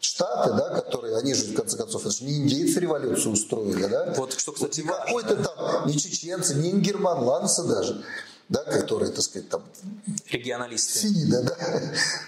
Штаты, 0.00 0.52
да, 0.54 0.70
которые, 0.70 1.18
они 1.18 1.34
же, 1.34 1.44
в 1.44 1.54
конце 1.54 1.76
концов, 1.76 2.02
это 2.02 2.10
же 2.10 2.24
не 2.24 2.38
индейцы 2.38 2.80
революцию 2.80 3.32
устроили, 3.32 3.84
да? 3.86 4.14
Вот, 4.16 4.32
что, 4.32 4.52
кстати, 4.52 4.80
вот 4.80 4.96
Какой-то 4.96 5.36
там, 5.36 5.86
не 5.86 5.98
чеченцы, 5.98 6.54
не 6.54 6.70
ингерманландцы 6.70 7.64
даже, 7.64 8.02
да, 8.48 8.64
которые, 8.64 9.12
так 9.12 9.22
сказать, 9.22 9.48
там... 9.50 9.62
Регионалисты. 10.30 11.00
Фида, 11.00 11.42
да. 11.42 11.56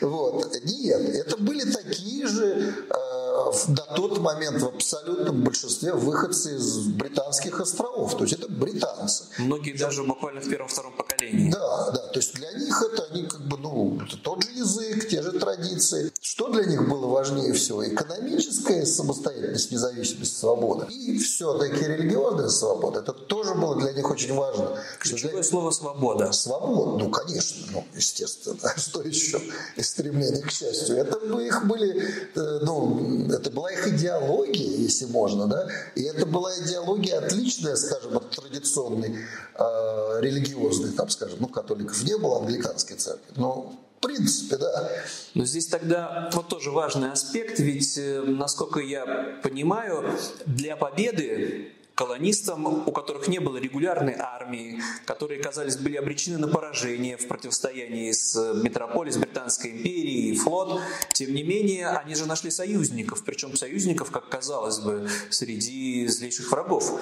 Вот. 0.06 0.54
Нет, 0.64 1.00
это 1.00 1.36
были 1.38 1.64
такие 1.70 2.26
же 2.26 2.74
э, 2.90 3.52
на 3.68 3.82
тот 3.96 4.18
момент 4.18 4.60
в 4.60 4.66
абсолютном 4.66 5.42
большинстве 5.42 5.92
выходцы 5.92 6.56
из 6.56 6.86
британских 6.88 7.60
островов. 7.60 8.16
То 8.16 8.24
есть 8.24 8.34
это 8.34 8.48
британцы. 8.48 9.24
Многие 9.38 9.76
даже 9.76 10.04
буквально 10.04 10.40
в 10.40 10.48
первом-втором 10.48 10.96
поколении. 10.96 11.50
Да, 11.50 11.90
да. 11.90 12.06
То 12.08 12.18
есть 12.18 12.34
них 12.72 12.82
это 12.82 13.06
они 13.12 13.22
как 13.24 13.40
бы, 13.42 13.56
ну, 13.58 13.98
это 14.00 14.16
тот 14.16 14.42
же 14.42 14.50
язык, 14.50 15.08
те 15.08 15.22
же 15.22 15.32
традиции. 15.32 16.12
Что 16.20 16.48
для 16.48 16.64
них 16.64 16.88
было 16.88 17.06
важнее 17.06 17.52
всего? 17.52 17.86
Экономическая 17.86 18.86
самостоятельность, 18.86 19.70
независимость, 19.70 20.38
свобода. 20.38 20.86
И 20.90 21.18
все-таки 21.18 21.84
религиозная 21.84 22.48
свобода. 22.48 23.00
Это 23.00 23.12
тоже 23.12 23.54
было 23.54 23.76
для 23.76 23.92
них 23.92 24.10
очень 24.10 24.34
важно. 24.34 24.78
Ключевое 24.98 25.34
для... 25.34 25.42
слово 25.42 25.70
«свобода». 25.70 26.32
Свобода, 26.32 27.04
ну, 27.04 27.10
конечно, 27.10 27.66
ну, 27.72 27.84
естественно. 27.94 28.58
Что 28.76 29.02
еще? 29.02 29.40
И 29.76 29.82
стремление 29.82 30.42
к 30.42 30.50
счастью. 30.50 30.96
Это 30.96 31.18
бы 31.18 31.46
их 31.46 31.66
были, 31.66 32.02
э, 32.34 32.58
ну, 32.62 33.28
это 33.30 33.50
была 33.50 33.70
их 33.72 33.88
идеология, 33.88 34.76
если 34.78 35.06
можно, 35.06 35.46
да, 35.46 35.68
и 35.94 36.02
это 36.02 36.26
была 36.26 36.50
идеология 36.60 37.18
отличная, 37.18 37.76
скажем, 37.76 38.16
от 38.16 38.30
традиционной 38.30 39.16
э, 39.54 40.20
религиозной, 40.20 40.92
там, 40.92 41.08
скажем, 41.08 41.38
ну, 41.40 41.48
католиков 41.48 42.02
не 42.04 42.16
было, 42.16 42.38
англиканской 42.62 42.96
церкви, 42.96 43.32
но 43.36 43.78
в 43.98 44.00
принципе, 44.02 44.56
да. 44.56 44.90
Но 45.34 45.44
здесь 45.44 45.68
тогда 45.68 46.28
вот 46.32 46.48
тоже 46.48 46.70
важный 46.70 47.12
аспект, 47.12 47.60
ведь, 47.60 47.96
э, 47.98 48.22
насколько 48.22 48.80
я 48.80 49.38
понимаю, 49.42 50.18
для 50.46 50.76
победы 50.76 51.72
колонистам, 51.94 52.88
у 52.88 52.92
которых 52.92 53.28
не 53.28 53.38
было 53.38 53.56
регулярной 53.58 54.14
армии, 54.18 54.80
которые, 55.04 55.42
казались, 55.42 55.76
были 55.76 55.96
обречены 55.96 56.38
на 56.38 56.48
поражение 56.48 57.16
в 57.16 57.28
противостоянии 57.28 58.10
с 58.12 58.34
метрополией, 58.62 59.12
с 59.12 59.18
Британской 59.18 59.70
империей, 59.72 60.36
флот. 60.36 60.80
Тем 61.12 61.34
не 61.34 61.42
менее, 61.42 61.88
они 61.88 62.14
же 62.14 62.26
нашли 62.26 62.50
союзников, 62.50 63.24
причем 63.24 63.56
союзников, 63.56 64.10
как 64.10 64.28
казалось 64.28 64.78
бы, 64.80 65.08
среди 65.30 66.06
злейших 66.06 66.50
врагов. 66.50 67.00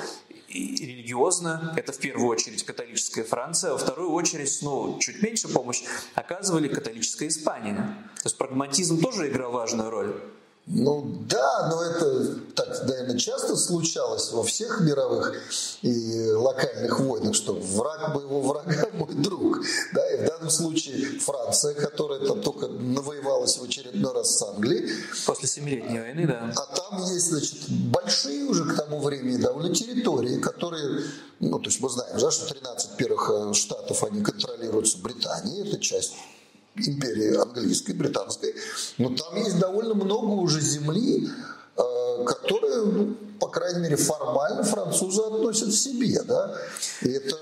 И 0.49 0.85
религиозно, 0.85 1.73
это 1.77 1.93
в 1.93 1.99
первую 1.99 2.29
очередь 2.29 2.65
католическая 2.65 3.25
Франция, 3.25 3.71
а 3.71 3.73
во 3.75 3.79
вторую 3.79 4.11
очередь, 4.11 4.59
ну, 4.63 4.99
чуть 4.99 5.23
меньше 5.23 5.49
помощь 5.49 5.83
оказывали 6.17 6.67
католическая 6.67 7.29
Испания. 7.29 7.97
То 8.17 8.27
есть 8.27 8.37
прагматизм 8.37 9.01
тоже 9.01 9.29
играл 9.29 9.53
важную 9.53 9.91
роль. 9.91 10.21
Ну 10.67 11.25
да, 11.29 11.69
но 11.69 11.83
это 11.83 12.35
так, 12.55 12.87
наверное, 12.87 13.19
часто 13.19 13.57
случалось 13.57 14.31
во 14.31 14.45
всех 14.45 14.81
мировых 14.81 15.35
и 15.83 16.31
локальных 16.33 17.01
войнах, 17.01 17.35
что 17.35 17.55
враг 17.55 18.15
моего 18.15 18.41
врага 18.41 18.89
мой 18.93 19.13
друг. 19.15 19.61
Да, 19.93 20.09
и 20.15 20.25
в 20.25 20.29
данном 20.29 20.51
случае 20.51 21.19
Франция, 21.19 21.75
которая 21.75 22.21
там 22.21 22.41
только 22.41 22.69
навоевалась 22.69 23.59
в 23.59 23.65
очередной 23.65 24.13
раз 24.13 24.37
с 24.37 24.43
Англией. 24.43 24.91
После 25.27 25.49
Семилетней 25.49 26.01
войны, 26.01 26.27
да. 26.27 26.53
А 26.55 26.77
там 26.77 27.03
есть, 27.13 27.31
значит, 27.31 27.59
большие 27.69 28.45
уже 28.45 28.65
к 28.65 28.77
тому 28.77 29.01
времени 29.01 29.39
довольно 29.39 29.75
территории, 29.75 30.39
которые, 30.39 31.05
ну, 31.41 31.59
то 31.59 31.69
есть 31.69 31.81
мы 31.81 31.89
знаем, 31.89 32.17
да, 32.19 32.31
что 32.31 32.47
13 32.47 32.97
первых 32.97 33.31
э, 33.33 33.55
штатов, 33.55 34.05
они 34.05 34.23
контролируются 34.23 34.99
Британией, 34.99 35.67
это 35.67 35.79
часть 35.81 36.13
империи 36.89 37.37
английской, 37.37 37.93
британской, 37.93 38.55
но 38.99 39.11
там 39.11 39.37
есть 39.37 39.59
довольно 39.59 39.95
много 39.95 40.31
уже 40.33 40.61
земли, 40.61 41.29
э, 41.77 42.25
которые 42.25 42.85
ну, 42.85 43.17
по 43.41 43.49
крайней 43.49 43.81
мере, 43.81 43.97
формально 43.97 44.63
французы 44.63 45.23
относят 45.23 45.71
к 45.71 45.73
себе, 45.73 46.23
да. 46.23 46.55
И 47.03 47.09
это, 47.09 47.37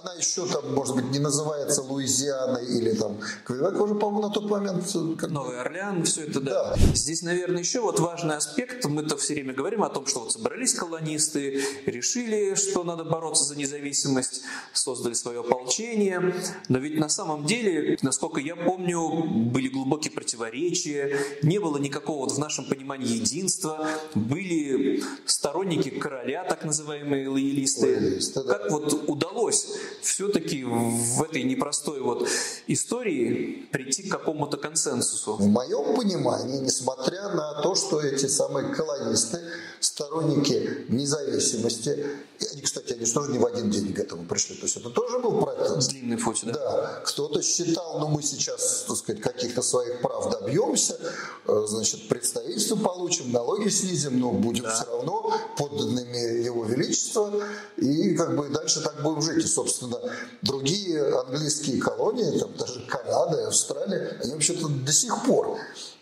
она 0.00 0.14
еще 0.18 0.46
там, 0.46 0.74
может 0.74 0.94
быть, 0.94 1.06
не 1.10 1.18
называется 1.18 1.82
Луизианой 1.82 2.66
или 2.66 2.92
там 2.92 3.18
Квебек 3.44 3.80
уже, 3.80 3.94
по-моему, 3.94 4.28
на 4.28 4.30
тот 4.30 4.50
момент... 4.50 4.84
Как... 5.18 5.30
Новый 5.30 5.58
Орлеан, 5.60 6.04
все 6.04 6.26
это, 6.26 6.40
да. 6.40 6.76
да. 6.76 6.94
Здесь, 6.94 7.22
наверное, 7.22 7.60
еще 7.60 7.80
вот 7.80 7.98
важный 7.98 8.36
аспект, 8.36 8.84
мы-то 8.84 9.16
все 9.16 9.34
время 9.34 9.54
говорим 9.54 9.82
о 9.82 9.88
том, 9.88 10.06
что 10.06 10.20
вот 10.20 10.32
собрались 10.32 10.74
колонисты, 10.74 11.62
решили, 11.86 12.54
что 12.54 12.84
надо 12.84 13.04
бороться 13.04 13.44
за 13.44 13.56
независимость, 13.56 14.42
создали 14.74 15.14
свое 15.14 15.40
ополчение, 15.40 16.34
но 16.68 16.78
ведь 16.78 16.98
на 16.98 17.08
самом 17.08 17.46
деле, 17.46 17.96
насколько 18.02 18.40
я 18.40 18.54
помню, 18.54 19.24
были 19.50 19.68
глубокие 19.68 20.12
противоречия, 20.12 21.18
не 21.42 21.58
было 21.58 21.78
никакого 21.78 22.24
вот 22.24 22.32
в 22.32 22.38
нашем 22.38 22.66
понимании 22.66 23.16
единства, 23.16 23.88
были 24.14 25.02
сторонники 25.38 25.90
короля, 25.90 26.42
так 26.42 26.64
называемые 26.64 27.28
лоялисты. 27.28 27.94
лоялисты 27.94 28.42
да. 28.42 28.54
Как 28.54 28.72
вот 28.72 29.04
удалось 29.06 29.68
все-таки 30.02 30.64
в 30.64 31.22
этой 31.22 31.44
непростой 31.44 32.00
вот 32.00 32.28
истории 32.66 33.68
прийти 33.70 34.08
к 34.08 34.10
какому-то 34.10 34.56
консенсусу? 34.56 35.34
В 35.34 35.46
моем 35.46 35.94
понимании, 35.94 36.58
несмотря 36.58 37.28
на 37.28 37.62
то, 37.62 37.76
что 37.76 38.00
эти 38.00 38.26
самые 38.26 38.74
колонисты, 38.74 39.38
сторонники 39.78 40.86
независимости, 40.88 42.04
они, 42.52 42.62
кстати, 42.62 42.92
они 42.92 43.04
тоже 43.04 43.32
не 43.32 43.38
в 43.38 43.46
один 43.46 43.70
день 43.70 43.92
к 43.92 43.98
этому 43.98 44.24
пришли, 44.24 44.56
то 44.56 44.64
есть 44.64 44.76
это 44.76 44.90
тоже 44.90 45.18
был 45.18 45.40
проект. 45.40 45.88
Длинный 45.88 46.18
путь, 46.18 46.42
да? 46.44 46.52
Да. 46.52 47.02
Кто-то 47.04 47.42
считал, 47.42 47.98
ну 47.98 48.08
мы 48.08 48.22
сейчас, 48.22 48.84
так 48.86 48.96
сказать, 48.96 49.20
каких-то 49.22 49.62
своих 49.62 50.00
прав 50.00 50.30
добьемся, 50.30 50.98
э, 51.46 51.64
значит, 51.66 52.08
представительство 52.08 52.76
получим, 52.76 53.32
налоги 53.32 53.68
снизим, 53.68 54.20
но 54.20 54.32
будем 54.32 54.64
да. 54.64 54.74
все 54.74 54.84
равно 54.90 55.32
подданными 55.56 56.44
Его 56.44 56.64
Величества, 56.64 57.32
и 57.76 58.14
как 58.14 58.36
бы 58.36 58.48
дальше 58.48 58.82
так 58.82 59.02
будем 59.02 59.22
жить. 59.22 59.44
И, 59.44 59.48
собственно, 59.48 59.98
другие 60.42 61.02
английские 61.20 61.80
колонии, 61.80 62.38
там 62.38 62.54
даже 62.56 62.80
Канада 62.86 63.40
и 63.40 63.44
Австралия, 63.44 64.18
они 64.22 64.32
вообще-то 64.32 64.68
до 64.68 64.92
сих 64.92 65.24
пор 65.24 65.58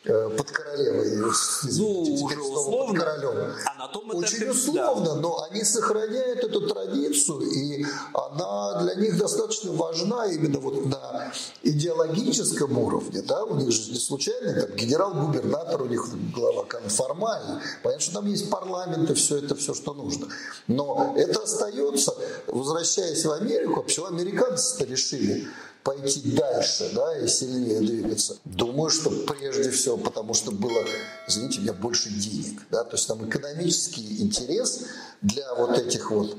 под 0.07 0.51
королевой. 0.51 1.17
Ну, 1.17 2.01
уже 2.03 2.41
условно. 2.41 2.93
Под 2.93 2.99
королем. 2.99 3.53
А 3.65 3.79
на 3.79 3.89
том 3.89 4.11
Очень 4.15 4.49
условно, 4.49 5.15
да. 5.15 5.21
но 5.21 5.43
они 5.51 5.65
сохраняют 5.65 6.45
эту 6.45 6.61
традицию, 6.69 7.41
и 7.41 7.85
она 8.15 8.83
для 8.83 8.95
них 8.95 9.19
достаточно 9.19 9.73
важна 9.73 10.27
именно 10.27 10.59
вот 10.61 10.87
на 10.87 11.33
идеологическом 11.63 12.79
уровне. 12.79 13.23
Да? 13.23 13.45
У 13.45 13.57
них 13.57 13.71
же 13.71 13.91
не 13.91 13.99
случайно 13.99 14.61
там, 14.61 14.77
генерал-губернатор, 14.77 15.83
у 15.83 15.87
них 15.87 16.07
глава 16.35 16.65
формальный. 16.89 17.61
Понятно, 17.83 18.03
что 18.03 18.15
там 18.15 18.27
есть 18.27 18.51
парламент 18.51 19.11
и 19.11 19.15
все 19.15 19.39
это, 19.39 19.55
все, 19.55 19.75
что 19.75 19.95
нужно. 19.95 20.29
Но 20.67 21.15
это 21.17 21.43
остается, 21.43 22.15
возвращаясь 22.47 23.25
в 23.25 23.33
Америку, 23.33 23.83
почему 23.83 24.07
американцы-то 24.07 24.85
решили 24.85 25.49
пойти 25.87 26.21
дальше 26.33 26.91
да, 26.95 27.17
и 27.19 27.29
сильнее 27.29 27.81
двигаться? 27.81 28.37
Думаю, 28.45 28.91
что 28.91 29.11
прежде 29.11 29.71
всего 29.71 29.97
потому, 29.97 30.35
что 30.35 30.51
было, 30.51 30.85
извините 31.29 31.61
меня, 31.61 31.73
больше 31.73 32.11
денег. 32.11 32.63
Да? 32.71 32.83
То 32.83 32.97
есть 32.97 33.07
там 33.07 33.27
экономический 33.29 34.21
интерес 34.21 34.83
для 35.23 35.55
вот 35.55 35.79
этих 35.79 36.11
вот 36.11 36.37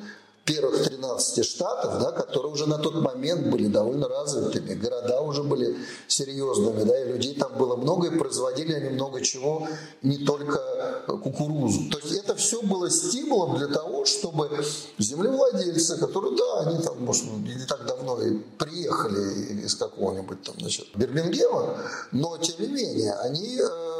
первых 0.47 0.83
13 0.83 1.45
штатов, 1.45 1.99
да, 2.01 2.11
которые 2.11 2.51
уже 2.51 2.65
на 2.65 2.77
тот 2.77 2.95
момент 2.95 3.47
были 3.47 3.67
довольно 3.67 4.07
развитыми, 4.07 4.73
города 4.73 5.21
уже 5.21 5.43
были 5.43 5.77
серьезными, 6.07 6.83
да, 6.83 6.99
и 6.99 7.11
людей 7.11 7.35
там 7.35 7.51
было 7.57 7.75
много, 7.75 8.07
и 8.07 8.17
производили 8.17 8.73
они 8.73 8.89
много 8.89 9.21
чего, 9.21 9.67
не 10.01 10.17
только 10.25 11.03
кукурузу. 11.07 11.89
То 11.91 11.99
есть 11.99 12.13
это 12.13 12.35
все 12.35 12.61
было 12.61 12.89
стимулом 12.89 13.57
для 13.57 13.67
того, 13.67 14.05
чтобы 14.05 14.49
землевладельцы, 14.97 15.97
которые, 15.97 16.35
да, 16.37 16.59
они 16.61 16.81
там, 16.81 17.03
может, 17.03 17.25
не 17.25 17.65
так 17.67 17.85
давно 17.85 18.21
и 18.21 18.37
приехали 18.57 19.65
из 19.65 19.75
какого-нибудь 19.75 20.43
там, 20.43 20.55
значит, 20.59 20.87
Бирмингема, 20.95 21.77
но 22.11 22.37
тем 22.37 22.55
не 22.61 22.67
менее, 22.67 23.13
они 23.15 23.59
э, 23.59 23.96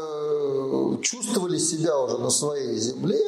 чувствовали 1.01 1.57
себя 1.57 1.97
уже 1.99 2.17
на 2.17 2.29
своей 2.29 2.75
земле, 2.77 3.19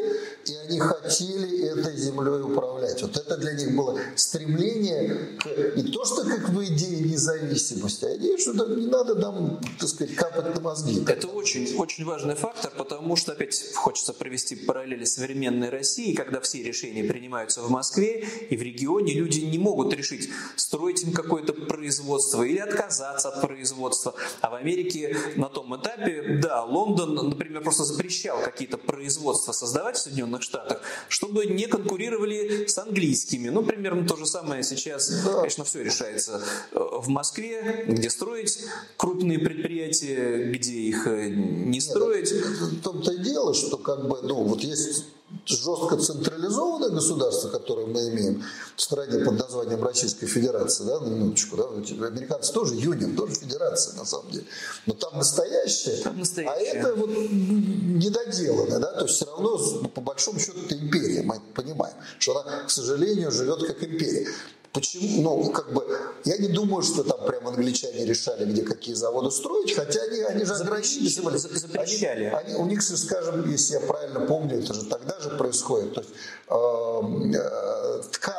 и 0.45 0.55
они 0.67 0.79
хотели 0.79 1.67
этой 1.67 1.95
землей 1.97 2.41
управлять. 2.41 3.01
Вот 3.01 3.17
это 3.17 3.37
для 3.37 3.53
них 3.53 3.75
было 3.75 3.99
стремление 4.15 5.37
к, 5.39 5.75
не 5.75 5.91
то, 5.91 6.05
что 6.05 6.23
как 6.23 6.49
в 6.49 6.63
идее 6.63 7.01
независимости, 7.01 8.05
а 8.05 8.15
идея, 8.17 8.37
что 8.37 8.53
не 8.75 8.87
надо 8.87 9.15
нам, 9.15 9.59
так 9.79 9.89
сказать, 9.89 10.15
капать 10.15 10.55
на 10.55 10.61
мозги. 10.61 11.03
Это 11.07 11.27
очень, 11.27 11.75
очень 11.77 12.05
важный 12.05 12.35
фактор, 12.35 12.71
потому 12.77 13.15
что, 13.15 13.33
опять, 13.33 13.73
хочется 13.75 14.13
провести 14.13 14.55
параллели 14.55 15.05
современной 15.05 15.69
Россией, 15.69 16.15
когда 16.15 16.39
все 16.39 16.63
решения 16.63 17.03
принимаются 17.03 17.61
в 17.61 17.69
Москве, 17.69 18.25
и 18.49 18.57
в 18.57 18.61
регионе 18.61 19.13
люди 19.13 19.39
не 19.41 19.57
могут 19.57 19.93
решить, 19.93 20.29
строить 20.55 21.03
им 21.03 21.11
какое-то 21.11 21.53
производство 21.53 22.43
или 22.43 22.57
отказаться 22.57 23.29
от 23.29 23.41
производства. 23.41 24.13
А 24.41 24.49
в 24.49 24.55
Америке 24.55 25.15
на 25.35 25.49
том 25.49 25.75
этапе, 25.75 26.39
да, 26.41 26.63
Лондон, 26.63 26.88
например, 26.95 27.61
просто 27.61 27.83
запрещал 27.83 28.41
какие-то 28.41 28.77
производства 28.77 29.51
создавать 29.51 29.97
в 29.97 30.01
Соединенных 30.01 30.41
Штатах, 30.41 30.81
чтобы 31.07 31.45
не 31.45 31.65
конкурировали 31.67 32.65
с 32.67 32.77
английскими. 32.77 33.49
Ну, 33.49 33.63
примерно 33.63 34.07
то 34.07 34.15
же 34.15 34.25
самое 34.25 34.63
сейчас, 34.63 35.11
конечно, 35.23 35.63
все 35.63 35.83
решается 35.83 36.41
э, 36.71 36.79
в 36.79 37.07
Москве, 37.09 37.85
где 37.87 38.09
строить 38.09 38.59
крупные 38.97 39.39
предприятия, 39.39 40.51
где 40.51 40.73
их 40.73 41.07
э, 41.07 41.29
не 41.29 41.79
строить. 41.81 42.31
В 42.31 42.81
том-то 42.81 43.13
и 43.13 43.17
дело, 43.19 43.53
что 43.53 43.77
как 43.77 44.07
бы, 44.07 44.19
ну, 44.21 44.43
вот 44.43 44.61
есть 44.61 45.05
жестко 45.45 45.97
централизованное 45.97 46.89
государство, 46.89 47.49
которое 47.49 47.87
мы 47.87 48.09
имеем 48.09 48.43
в 48.75 48.81
стране 48.81 49.23
под 49.23 49.39
названием 49.39 49.83
Российская 49.83 50.27
Федерация, 50.27 50.87
да, 50.87 50.99
на 50.99 51.07
минуточку, 51.07 51.57
да, 51.57 51.65
американцы 52.07 52.53
тоже 52.53 52.75
юнион, 52.75 53.15
тоже 53.15 53.35
федерация 53.35 53.95
на 53.95 54.05
самом 54.05 54.31
деле, 54.31 54.45
но 54.85 54.93
там 54.93 55.17
настоящее, 55.17 55.97
там 55.97 56.19
настоящее. 56.19 56.71
а 56.71 56.77
это 56.77 56.95
вот 56.95 57.09
недоделанное, 57.09 58.79
да, 58.79 58.91
то 58.93 59.05
есть 59.05 59.15
все 59.15 59.25
равно 59.25 59.57
по 59.89 60.01
большому 60.01 60.39
счету 60.39 60.59
это 60.65 60.75
империя, 60.75 61.21
мы 61.21 61.39
понимаем, 61.53 61.95
что 62.19 62.37
она, 62.37 62.63
к 62.63 62.69
сожалению, 62.69 63.31
живет 63.31 63.65
как 63.65 63.83
империя. 63.83 64.27
Почему? 64.71 65.21
Ну, 65.21 65.51
как 65.51 65.73
бы, 65.73 65.83
я 66.25 66.37
не 66.37 66.47
думаю, 66.47 66.83
что 66.83 67.03
там 67.03 67.25
прям 67.25 67.47
англичане 67.47 68.05
решали, 68.05 68.45
где 68.45 68.61
какие 68.61 68.93
заводы 68.93 69.31
строить, 69.31 69.73
хотя 69.75 70.01
они, 70.03 70.19
они 70.21 70.45
же 70.45 70.53
ограничились. 70.53 71.15
Запрещали. 71.15 72.25
Они, 72.25 72.51
они, 72.51 72.55
у 72.55 72.65
них, 72.65 72.83
скажем, 72.83 73.49
если 73.49 73.73
я 73.73 73.79
правильно 73.79 74.21
помню, 74.21 74.59
это 74.59 74.73
же 74.73 74.85
тогда 74.85 75.19
же 75.19 75.31
происходит, 75.31 75.93
то 75.93 76.01
есть 76.01 76.13
э, 76.47 77.37
э, 77.37 78.03
ткани, 78.11 78.38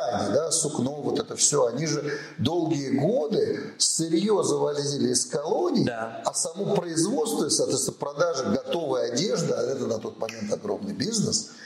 сукно, 0.51 1.01
вот 1.01 1.19
это 1.19 1.35
все, 1.35 1.65
они 1.65 1.85
же 1.85 2.19
долгие 2.37 2.91
годы 2.91 3.73
сырье 3.77 4.43
завозили 4.43 5.11
из 5.11 5.25
колоний, 5.25 5.85
да. 5.85 6.21
а 6.25 6.33
само 6.33 6.75
производство, 6.75 7.49
соответственно, 7.49 7.97
продажа 7.97 8.43
готовой 8.45 9.11
одежды, 9.11 9.53
а 9.53 9.61
это 9.61 9.87
на 9.87 9.97
тот 9.97 10.17
момент 10.19 10.51
огромный 10.51 10.93
бизнес– 10.93 11.49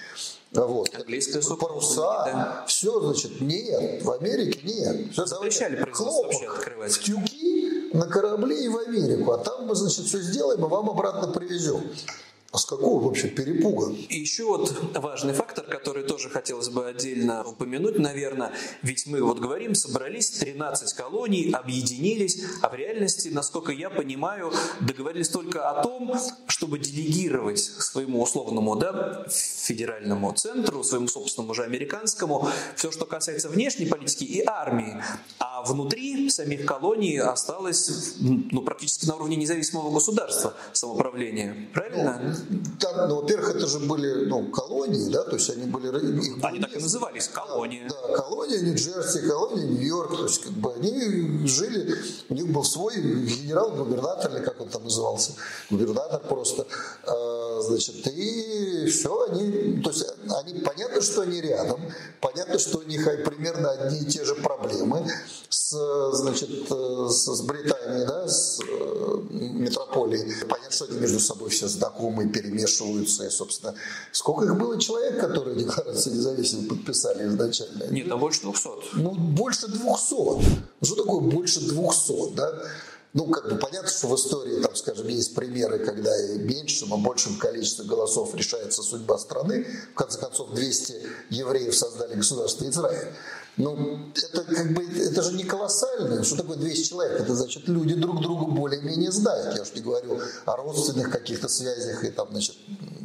вот. 0.63 0.95
Английская 0.95 1.41
Паруса, 1.55 2.23
да. 2.25 2.63
все, 2.67 2.99
значит, 3.01 3.41
нет. 3.41 4.03
В 4.03 4.11
Америке 4.11 4.59
нет. 4.63 5.11
Все 5.11 5.25
Запрещали 5.25 5.75
производство 5.75 6.23
вообще 6.23 6.47
открывать. 6.47 6.99
Тюки 6.99 7.89
на 7.93 8.07
корабли 8.07 8.65
и 8.65 8.67
в 8.67 8.77
Америку. 8.77 9.31
А 9.31 9.37
там 9.37 9.65
мы, 9.65 9.75
значит, 9.75 10.05
все 10.05 10.19
сделаем 10.19 10.63
и 10.63 10.69
вам 10.69 10.89
обратно 10.89 11.27
привезем. 11.27 11.81
А 12.55 12.57
с 12.57 12.63
какого 12.63 13.03
вообще 13.03 13.27
перепуга? 13.27 13.93
И 14.07 14.17
еще 14.17 14.45
вот 14.45 14.73
важный 14.93 15.33
фактор, 15.33 15.65
который 15.65 16.03
тоже 16.03 16.29
хотелось 16.29 16.69
бы 16.69 16.87
отдельно 16.87 17.43
упомянуть, 17.43 17.99
наверное, 17.99 18.53
ведь 18.81 19.07
мы 19.07 19.21
вот 19.21 19.39
говорим, 19.39 19.75
собрались 19.75 20.29
13 20.29 20.93
колоний, 20.93 21.51
объединились, 21.51 22.41
а 22.61 22.69
в 22.69 22.75
реальности, 22.75 23.27
насколько 23.27 23.73
я 23.73 23.89
понимаю, 23.89 24.53
договорились 24.79 25.27
только 25.27 25.69
о 25.69 25.83
том, 25.83 26.15
чтобы 26.47 26.79
делегировать 26.79 27.59
своему 27.59 28.21
условному 28.21 28.77
да, 28.77 29.25
федеральному 29.29 30.31
центру, 30.31 30.81
своему 30.85 31.09
собственному 31.09 31.53
же 31.53 31.63
американскому, 31.63 32.47
все, 32.77 32.89
что 32.89 33.05
касается 33.05 33.49
внешней 33.49 33.87
политики 33.87 34.23
и 34.23 34.41
армии. 34.45 34.95
А 35.39 35.61
внутри 35.63 36.29
самих 36.29 36.65
колоний 36.65 37.17
осталось 37.17 38.15
ну, 38.21 38.61
практически 38.61 39.07
на 39.07 39.15
уровне 39.15 39.35
независимого 39.35 39.91
государства 39.91 40.53
самоуправления. 40.71 41.67
Правильно? 41.73 42.33
Там, 42.79 43.09
ну, 43.09 43.21
во-первых, 43.21 43.55
это 43.55 43.67
же 43.67 43.79
были 43.79 44.25
ну, 44.25 44.51
колонии, 44.51 45.09
да, 45.09 45.23
то 45.23 45.35
есть 45.35 45.49
они 45.49 45.65
были... 45.65 45.87
Их 45.87 46.43
они 46.43 46.59
так 46.59 46.75
и 46.75 46.79
назывались, 46.79 47.27
колонии. 47.27 47.87
Да, 47.89 47.95
да 48.07 48.15
колония 48.15 48.59
Нью-Джерси, 48.61 49.27
колония 49.27 49.65
Нью-Йорк, 49.65 50.17
то 50.17 50.23
есть 50.23 50.43
как 50.43 50.53
бы 50.53 50.73
они 50.73 51.47
жили, 51.47 51.95
у 52.29 52.33
них 52.33 52.47
был 52.51 52.63
свой 52.63 52.95
генерал-губернатор, 52.95 54.35
или 54.35 54.43
как 54.43 54.61
он 54.61 54.69
там 54.69 54.83
назывался, 54.83 55.31
губернатор 55.69 56.21
просто, 56.21 56.65
а, 57.03 57.61
значит, 57.61 58.07
и 58.07 58.87
все, 58.87 59.27
они, 59.29 59.81
то 59.81 59.89
есть 59.89 60.05
они, 60.43 60.59
понятно, 60.59 61.01
что 61.01 61.21
они 61.21 61.41
рядом, 61.41 61.79
понятно, 62.21 62.59
что 62.59 62.79
у 62.79 62.83
них 62.83 63.03
примерно 63.23 63.71
одни 63.71 63.99
и 63.99 64.05
те 64.05 64.23
же 64.23 64.35
проблемы 64.35 65.07
с, 65.49 66.11
значит, 66.13 66.49
с, 66.69 67.25
с 67.35 67.41
Британией, 67.41 68.05
да, 68.05 68.27
с 68.27 68.59
э, 68.59 69.17
метрополией, 69.31 70.45
понятно, 70.45 70.71
что 70.71 70.85
они 70.85 70.99
между 70.99 71.19
собой 71.19 71.49
все 71.49 71.67
знакомы, 71.67 72.27
перемешиваются. 72.35 73.25
И, 73.25 73.29
собственно, 73.29 73.75
сколько 74.11 74.45
их 74.45 74.57
было 74.57 74.79
человек, 74.79 75.19
которые 75.19 75.55
Декларацию 75.59 76.15
независимости 76.15 76.67
подписали 76.67 77.27
изначально? 77.27 77.85
Нет, 77.89 78.09
там 78.09 78.19
больше 78.19 78.41
200. 78.41 78.67
Ну, 78.95 79.11
больше 79.11 79.67
200. 79.67 79.83
Ну, 79.83 80.41
что 80.83 80.95
такое 80.95 81.21
больше 81.21 81.61
200, 81.61 82.33
да? 82.35 82.51
Ну, 83.13 83.27
как 83.27 83.49
бы 83.49 83.55
понятно, 83.57 83.87
что 83.89 84.07
в 84.07 84.15
истории, 84.15 84.61
там, 84.61 84.75
скажем, 84.75 85.07
есть 85.07 85.33
примеры, 85.33 85.79
когда 85.79 86.11
и 86.33 86.37
меньшим, 86.37 86.93
и 86.93 87.01
большим 87.01 87.37
количеством 87.37 87.87
голосов 87.87 88.35
решается 88.35 88.83
судьба 88.83 89.17
страны. 89.17 89.65
В 89.93 89.95
конце 89.95 90.19
концов, 90.19 90.53
200 90.53 90.93
евреев 91.29 91.73
создали 91.73 92.15
государство 92.15 92.65
Израиль. 92.65 93.13
Ну, 93.57 93.99
это 94.15 94.43
как 94.43 94.73
бы, 94.73 94.83
это 94.83 95.21
же 95.21 95.33
не 95.33 95.43
колоссально. 95.43 96.23
Что 96.23 96.37
такое 96.37 96.57
200 96.57 96.89
человек? 96.89 97.21
Это 97.21 97.35
значит, 97.35 97.67
люди 97.67 97.95
друг 97.95 98.21
друга 98.21 98.51
более-менее 98.51 99.11
знают. 99.11 99.55
Я 99.55 99.61
уж 99.61 99.73
не 99.73 99.81
говорю 99.81 100.19
о 100.45 100.55
родственных 100.57 101.09
каких-то 101.11 101.47
связях 101.47 102.03
и 102.03 102.11
там, 102.11 102.27
значит, 102.31 102.55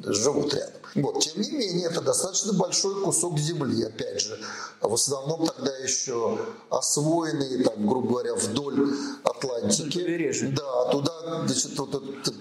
живут 0.05 0.53
рядом. 0.55 0.81
Вот. 0.97 1.21
Тем 1.21 1.41
не 1.41 1.51
менее, 1.53 1.87
это 1.87 2.01
достаточно 2.01 2.53
большой 2.53 3.01
кусок 3.03 3.39
земли, 3.39 3.85
опять 3.85 4.21
же, 4.21 4.39
в 4.81 4.93
основном 4.93 5.47
тогда 5.47 5.77
еще 5.77 6.39
освоенный, 6.69 7.63
там, 7.63 7.87
грубо 7.87 8.09
говоря, 8.09 8.35
вдоль 8.35 8.93
Атлантики. 9.23 10.53
Да, 10.57 10.91
туда, 10.91 11.47
значит, 11.47 11.79
вот 11.79 11.95
этот 11.95 12.35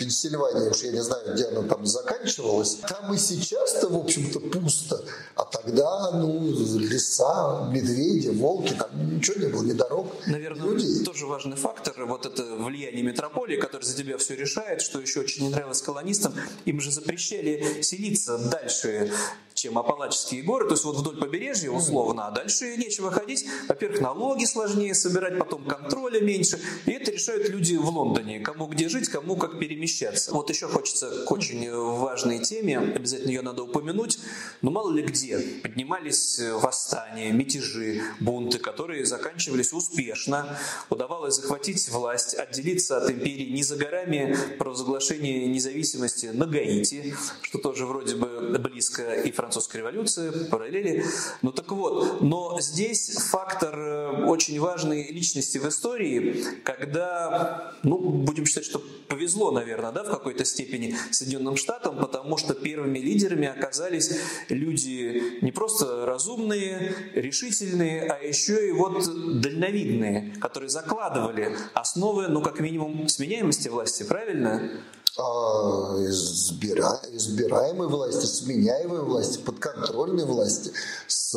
Пенсильвания, 0.00 0.70
уж 0.70 0.82
я 0.82 0.92
не 0.92 1.02
знаю, 1.02 1.34
где 1.34 1.44
она 1.44 1.62
там 1.68 1.84
заканчивалась, 1.84 2.76
там 2.88 3.12
и 3.12 3.18
сейчас-то, 3.18 3.88
в 3.88 3.96
общем-то, 3.96 4.40
пусто. 4.40 5.04
А 5.34 5.44
тогда, 5.44 6.10
ну, 6.12 6.40
леса, 6.78 7.68
медведи, 7.70 8.28
волки, 8.28 8.72
там 8.74 8.88
ничего 9.16 9.38
не 9.38 9.46
было, 9.52 9.62
ни 9.62 9.72
дорог, 9.72 10.06
Наверное, 10.26 10.68
ни 10.68 10.72
людей. 10.72 11.04
тоже 11.04 11.26
важный 11.26 11.56
фактор, 11.58 12.06
вот 12.06 12.24
это 12.24 12.42
влияние 12.56 13.02
метрополии, 13.02 13.56
который 13.56 13.82
за 13.84 13.94
тебя 13.94 14.16
все 14.16 14.36
решает, 14.36 14.80
что 14.80 15.00
еще 15.00 15.20
очень 15.20 15.42
не 15.42 15.50
нравилось 15.50 15.82
колонистам, 15.82 16.32
им 16.64 16.80
же 16.80 16.90
запрещали 16.90 17.82
селиться 17.82 18.38
дальше 18.38 19.12
чем 19.60 19.76
Апалачские 19.76 20.42
горы, 20.42 20.66
то 20.66 20.72
есть 20.72 20.84
вот 20.84 20.96
вдоль 20.96 21.18
побережья 21.18 21.70
условно, 21.70 22.28
а 22.28 22.30
дальше 22.30 22.78
нечего 22.78 23.10
ходить. 23.10 23.44
Во-первых, 23.68 24.00
налоги 24.00 24.46
сложнее 24.46 24.94
собирать, 24.94 25.38
потом 25.38 25.64
контроля 25.64 26.18
меньше, 26.20 26.58
и 26.86 26.92
это 26.92 27.10
решают 27.10 27.46
люди 27.50 27.74
в 27.76 27.86
Лондоне, 27.90 28.40
кому 28.40 28.66
где 28.68 28.88
жить, 28.88 29.10
кому 29.10 29.36
как 29.36 29.58
перемещаться. 29.58 30.32
Вот 30.32 30.48
еще 30.48 30.66
хочется 30.66 31.24
к 31.26 31.30
очень 31.30 31.70
важной 31.70 32.38
теме, 32.38 32.78
обязательно 32.78 33.28
ее 33.28 33.42
надо 33.42 33.64
упомянуть, 33.64 34.18
но 34.62 34.70
мало 34.70 34.92
ли 34.92 35.02
где 35.02 35.38
поднимались 35.62 36.40
восстания, 36.40 37.30
мятежи, 37.30 38.00
бунты, 38.18 38.58
которые 38.58 39.04
заканчивались 39.04 39.74
успешно, 39.74 40.58
удавалось 40.88 41.36
захватить 41.36 41.86
власть, 41.90 42.34
отделиться 42.34 42.96
от 42.96 43.10
империи 43.10 43.50
не 43.50 43.62
за 43.62 43.76
горами 43.76 44.38
провозглашение 44.58 45.46
независимости 45.48 46.26
на 46.26 46.46
Гаити, 46.46 47.14
что 47.42 47.58
тоже 47.58 47.84
вроде 47.84 48.16
бы 48.16 48.58
близко 48.58 49.12
и 49.12 49.30
французской 49.50 49.78
революции, 49.78 50.30
параллели. 50.48 51.04
Ну 51.42 51.50
так 51.50 51.72
вот, 51.72 52.20
но 52.20 52.60
здесь 52.60 53.16
фактор 53.16 53.76
э, 53.76 54.24
очень 54.26 54.60
важной 54.60 55.10
личности 55.10 55.58
в 55.58 55.66
истории, 55.66 56.44
когда, 56.62 57.74
ну, 57.82 57.98
будем 57.98 58.46
считать, 58.46 58.64
что 58.64 58.80
повезло, 59.08 59.50
наверное, 59.50 59.90
да, 59.90 60.04
в 60.04 60.08
какой-то 60.08 60.44
степени 60.44 60.94
Соединенным 61.10 61.56
Штатам, 61.56 61.98
потому 61.98 62.36
что 62.36 62.54
первыми 62.54 63.00
лидерами 63.00 63.48
оказались 63.48 64.20
люди 64.48 65.40
не 65.42 65.50
просто 65.50 66.06
разумные, 66.06 66.94
решительные, 67.14 68.02
а 68.02 68.22
еще 68.22 68.68
и 68.68 68.70
вот 68.70 69.04
дальновидные, 69.40 70.32
которые 70.40 70.70
закладывали 70.70 71.56
основы, 71.74 72.28
ну, 72.28 72.40
как 72.40 72.60
минимум, 72.60 73.08
сменяемости 73.08 73.66
власти, 73.66 74.04
правильно? 74.04 74.70
А, 75.18 75.96
избира, 76.06 77.00
избираемой 77.12 77.88
власти, 77.88 78.26
сменяемой 78.26 79.00
власти, 79.00 79.38
подконтрольной 79.38 80.24
власти, 80.24 80.72
с 81.08 81.34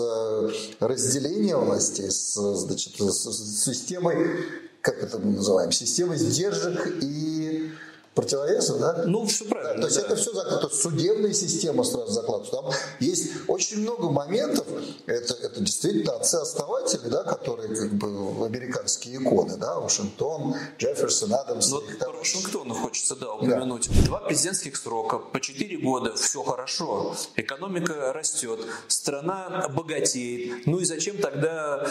разделением 0.79 1.65
власти, 1.65 2.07
с, 2.07 2.35
значит, 2.55 2.93
с 2.99 3.63
системой, 3.63 4.45
как 4.81 5.01
это 5.01 5.17
мы 5.17 5.37
называем, 5.37 5.71
системой 5.71 6.17
сдержек 6.17 7.01
и 7.01 7.42
противовеса, 8.13 8.77
да? 8.77 9.03
Ну, 9.07 9.25
все 9.25 9.45
правильно. 9.45 9.75
Да, 9.75 9.81
то 9.81 9.87
есть 9.87 9.99
да. 9.99 10.05
это 10.05 10.15
все 10.15 10.33
закладывается. 10.33 10.67
То 10.67 10.67
есть 10.67 10.81
судебная 10.81 11.33
система 11.33 11.83
сразу 11.83 12.11
закладывается. 12.11 12.55
Там 12.55 12.71
есть 12.99 13.31
очень 13.47 13.79
много 13.79 14.09
моментов, 14.09 14.65
это, 15.05 15.33
это 15.33 15.59
действительно 15.61 16.13
отцы-основатели, 16.13 17.09
да, 17.09 17.23
которые 17.23 17.75
как 17.75 17.93
бы 17.93 18.45
американские 18.45 19.17
иконы, 19.17 19.57
да, 19.57 19.79
Вашингтон, 19.79 20.55
Джефферсон, 20.77 21.33
Адамс. 21.33 21.69
Ну, 21.69 21.81
вот 21.81 21.99
по 21.99 22.11
Вашингтону 22.11 22.73
хочется, 22.75 23.15
да, 23.15 23.33
упомянуть. 23.33 23.89
Да. 23.89 24.05
Два 24.05 24.19
президентских 24.19 24.77
срока, 24.77 25.17
по 25.17 25.39
четыре 25.39 25.77
года, 25.77 26.13
все 26.15 26.43
хорошо, 26.43 27.15
экономика 27.35 28.13
растет, 28.13 28.59
страна 28.87 29.67
богатеет. 29.69 30.67
Ну 30.67 30.79
и 30.79 30.85
зачем 30.85 31.17
тогда 31.17 31.85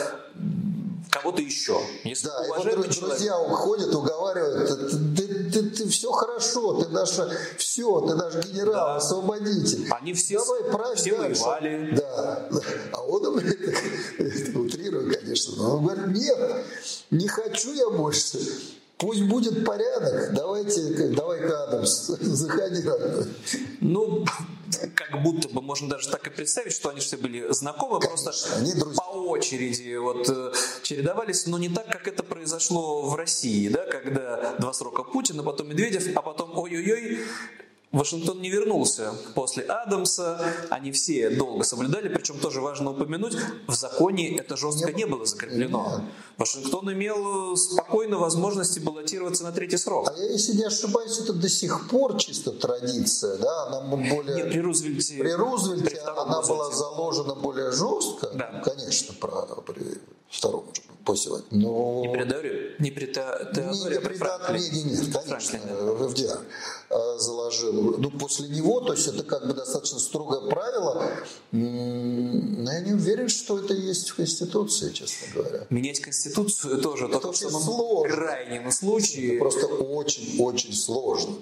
кого-то 1.10 1.42
еще. 1.42 1.78
Если 2.04 2.26
да, 2.26 2.40
уважаемый 2.48 2.86
вот 2.86 2.98
друзья 2.98 3.38
уходят, 3.38 3.94
уговаривают, 3.94 5.16
ты, 5.16 5.41
ты, 5.52 5.62
ты, 5.70 5.88
все 5.88 6.10
хорошо, 6.10 6.82
ты 6.82 6.88
наш, 6.88 7.10
все, 7.58 8.00
ты 8.00 8.14
наш 8.14 8.34
генерал, 8.46 8.72
да. 8.72 8.96
освободитель. 8.96 9.88
Они 9.90 10.14
все, 10.14 10.38
Давай, 10.38 10.64
правь 10.64 10.98
все 10.98 11.16
дальше. 11.16 11.42
воевали. 11.42 11.94
Да. 11.96 12.48
А 12.92 13.02
он, 13.02 13.26
утрирую, 14.56 15.14
конечно, 15.14 15.54
но 15.56 15.76
он 15.76 15.84
говорит, 15.84 16.06
нет, 16.08 16.66
не 17.10 17.28
хочу 17.28 17.72
я 17.74 17.90
больше. 17.90 18.38
Пусть 19.02 19.22
будет 19.22 19.66
порядок. 19.66 20.32
Давайте, 20.32 21.08
давай-ка, 21.08 21.64
Адамс, 21.64 22.06
заходи. 22.20 22.84
Ну, 23.80 24.24
как 24.94 25.20
будто 25.24 25.48
бы 25.48 25.60
можно 25.60 25.88
даже 25.88 26.08
так 26.08 26.24
и 26.28 26.30
представить, 26.30 26.72
что 26.72 26.90
они 26.90 27.00
все 27.00 27.16
были 27.16 27.52
знакомы, 27.52 27.98
Конечно, 27.98 28.30
просто 28.30 28.56
они 28.58 28.72
по 28.94 29.02
очереди 29.28 29.96
вот 29.96 30.28
э, 30.28 30.52
чередовались, 30.82 31.48
но 31.48 31.58
не 31.58 31.68
так, 31.68 31.88
как 31.88 32.06
это 32.06 32.22
произошло 32.22 33.02
в 33.02 33.16
России, 33.16 33.68
да, 33.68 33.84
когда 33.86 34.54
два 34.60 34.72
срока 34.72 35.02
Путина, 35.02 35.42
потом 35.42 35.70
Медведев, 35.70 36.16
а 36.16 36.22
потом 36.22 36.56
ой-ой-ой, 36.56 37.24
Вашингтон 37.92 38.40
не 38.40 38.48
вернулся 38.48 39.12
после 39.34 39.64
Адамса, 39.64 40.40
они 40.70 40.92
все 40.92 41.28
долго 41.28 41.62
соблюдали, 41.62 42.08
причем 42.08 42.38
тоже 42.38 42.62
важно 42.62 42.92
упомянуть, 42.92 43.36
в 43.66 43.74
законе 43.74 44.38
это 44.38 44.56
жестко 44.56 44.92
не 44.92 45.04
было 45.04 45.26
закреплено. 45.26 46.02
Вашингтон 46.38 46.90
имел 46.92 47.54
спокойно 47.56 48.18
возможности 48.18 48.80
баллотироваться 48.80 49.44
на 49.44 49.52
третий 49.52 49.76
срок. 49.76 50.10
А 50.10 50.18
я, 50.18 50.32
если 50.32 50.56
не 50.56 50.64
ошибаюсь, 50.64 51.18
это 51.18 51.34
до 51.34 51.50
сих 51.50 51.90
пор 51.90 52.16
чисто 52.16 52.52
традиция, 52.52 53.36
да? 53.36 53.66
Она 53.66 53.80
более... 53.82 54.36
Нет, 54.36 54.50
при 54.50 54.60
Рузвельте... 54.60 55.18
При 55.18 55.32
Рузвельте 55.32 55.90
при 55.90 55.96
она 55.98 56.40
была 56.40 56.70
заложена 56.70 57.34
более 57.34 57.72
жестко, 57.72 58.30
да. 58.34 58.62
конечно, 58.64 59.14
про, 59.20 59.46
при 59.66 60.00
втором 60.32 60.64
после 61.04 61.30
войны. 61.30 61.46
Но... 61.50 62.02
Не 62.02 62.12
при 62.12 62.82
не 62.82 62.90
при 62.90 63.06
Теодоре, 63.06 63.96
не, 63.96 64.00
при 64.00 64.14
Франклине. 64.14 64.70
Не, 64.70 64.82
не, 64.82 64.90
нет, 64.92 65.24
конечно, 65.26 65.58
в 65.58 66.08
ФДР 66.08 66.38
а, 66.90 67.18
заложил. 67.18 67.98
Ну, 67.98 68.10
после 68.10 68.48
него, 68.48 68.80
то 68.80 68.92
есть 68.92 69.08
это 69.08 69.22
как 69.24 69.46
бы 69.46 69.54
достаточно 69.54 69.98
строгое 69.98 70.48
правило, 70.48 71.10
но 71.50 72.72
я 72.72 72.80
не 72.80 72.92
уверен, 72.92 73.28
что 73.28 73.58
это 73.58 73.74
есть 73.74 74.10
в 74.10 74.16
Конституции, 74.16 74.92
честно 74.92 75.26
говоря. 75.34 75.66
Менять 75.70 76.00
Конституцию 76.00 76.80
тоже 76.80 77.06
это 77.06 77.18
только 77.18 77.36
в 77.36 77.36
самом 77.36 77.62
сложно. 77.62 78.14
крайнем 78.14 78.70
случае. 78.70 79.34
Это 79.34 79.40
просто 79.40 79.66
очень-очень 79.66 80.72
сложно 80.72 81.34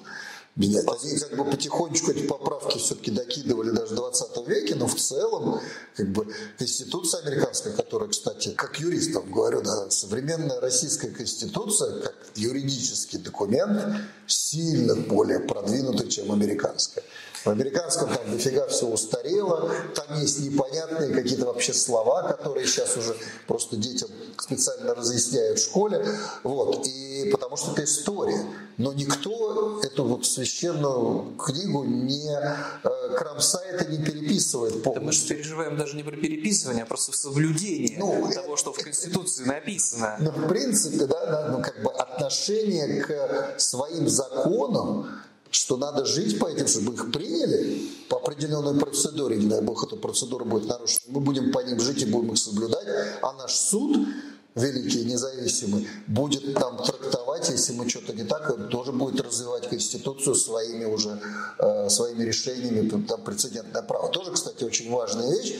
менять. 0.56 0.84
Они 0.86 1.18
как 1.18 1.36
бы 1.36 1.44
потихонечку 1.44 2.10
эти 2.10 2.26
поправки 2.26 2.78
все-таки 2.78 3.10
докидывали 3.10 3.70
даже 3.70 3.94
в 3.94 3.96
20 3.96 4.48
веке, 4.48 4.74
но 4.74 4.86
в 4.86 4.94
целом 4.94 5.60
как 5.96 6.08
бы 6.10 6.26
Конституция 6.58 7.22
американская, 7.22 7.72
которая, 7.72 8.08
кстати, 8.08 8.50
как 8.50 8.78
юристам 8.80 9.30
говорю, 9.30 9.62
да, 9.62 9.90
современная 9.90 10.60
российская 10.60 11.10
Конституция, 11.10 12.00
как 12.00 12.14
юридический 12.36 13.18
документ, 13.18 14.02
сильно 14.26 14.94
более 14.96 15.40
продвинутый, 15.40 16.08
чем 16.08 16.32
американская. 16.32 17.04
В 17.44 17.48
американском 17.48 18.09
там 18.09 18.31
дофига 18.31 18.66
все 18.66 18.87
устарело, 18.87 19.70
там 19.94 20.20
есть 20.20 20.40
непонятные 20.40 21.11
какие-то 21.11 21.46
вообще 21.46 21.72
слова, 21.72 22.22
которые 22.22 22.66
сейчас 22.66 22.96
уже 22.96 23.16
просто 23.46 23.76
детям 23.76 24.11
специально 24.38 24.94
разъясняют 24.94 25.59
в 25.59 25.62
школе. 25.62 26.07
Вот. 26.42 26.87
И 26.87 27.31
потому 27.31 27.57
что 27.57 27.72
это 27.72 27.85
история. 27.85 28.44
Но 28.76 28.92
никто 28.92 29.81
эту 29.83 30.05
вот 30.05 30.26
священную 30.26 31.37
книгу 31.38 31.85
не 31.85 32.31
э, 32.31 33.16
кромсает 33.16 33.88
и 33.88 33.96
не 33.96 34.05
переписывает 34.05 34.83
полностью. 34.83 34.94
Да 34.94 35.07
мы 35.07 35.12
же 35.12 35.26
переживаем 35.26 35.76
даже 35.76 35.96
не 35.96 36.03
про 36.03 36.16
переписывание, 36.16 36.85
а 36.85 36.87
просто 36.87 37.16
соблюдение 37.16 37.98
ну, 37.98 38.31
того, 38.33 38.57
что 38.57 38.72
в 38.72 38.79
Конституции 38.79 39.44
написано. 39.44 40.16
Ну, 40.20 40.31
в 40.31 40.48
принципе, 40.48 41.07
да, 41.07 41.48
ну, 41.50 41.62
как 41.62 41.83
бы 41.83 41.90
отношение 41.90 43.03
к 43.03 43.55
своим 43.59 44.09
законам 44.09 45.09
что 45.50 45.76
надо 45.76 46.04
жить 46.04 46.38
по 46.38 46.46
этим, 46.46 46.66
чтобы 46.66 46.94
их 46.94 47.12
приняли 47.12 47.88
по 48.08 48.18
определенной 48.18 48.78
процедуре, 48.78 49.36
не 49.36 49.46
дай 49.46 49.60
бог, 49.60 49.84
эта 49.84 49.96
процедура 49.96 50.44
будет 50.44 50.68
нарушена, 50.68 51.02
мы 51.08 51.20
будем 51.20 51.52
по 51.52 51.60
ним 51.60 51.80
жить 51.80 52.02
и 52.02 52.06
будем 52.06 52.32
их 52.32 52.38
соблюдать, 52.38 52.86
а 53.22 53.32
наш 53.32 53.54
суд 53.54 53.96
великий, 54.54 55.04
независимый, 55.04 55.88
будет 56.06 56.54
там 56.54 56.76
трактовать, 56.76 57.29
если 57.36 57.72
мы 57.72 57.88
что-то 57.88 58.12
не 58.12 58.24
так, 58.24 58.50
он 58.50 58.68
тоже 58.68 58.92
будет 58.92 59.20
развивать 59.20 59.68
Конституцию 59.68 60.34
своими 60.34 60.84
уже, 60.84 61.20
э, 61.58 61.88
своими 61.88 62.24
решениями, 62.24 62.88
там 62.88 63.22
прецедентное 63.22 63.82
право. 63.82 64.08
Тоже, 64.08 64.32
кстати, 64.32 64.64
очень 64.64 64.90
важная 64.90 65.30
вещь, 65.30 65.54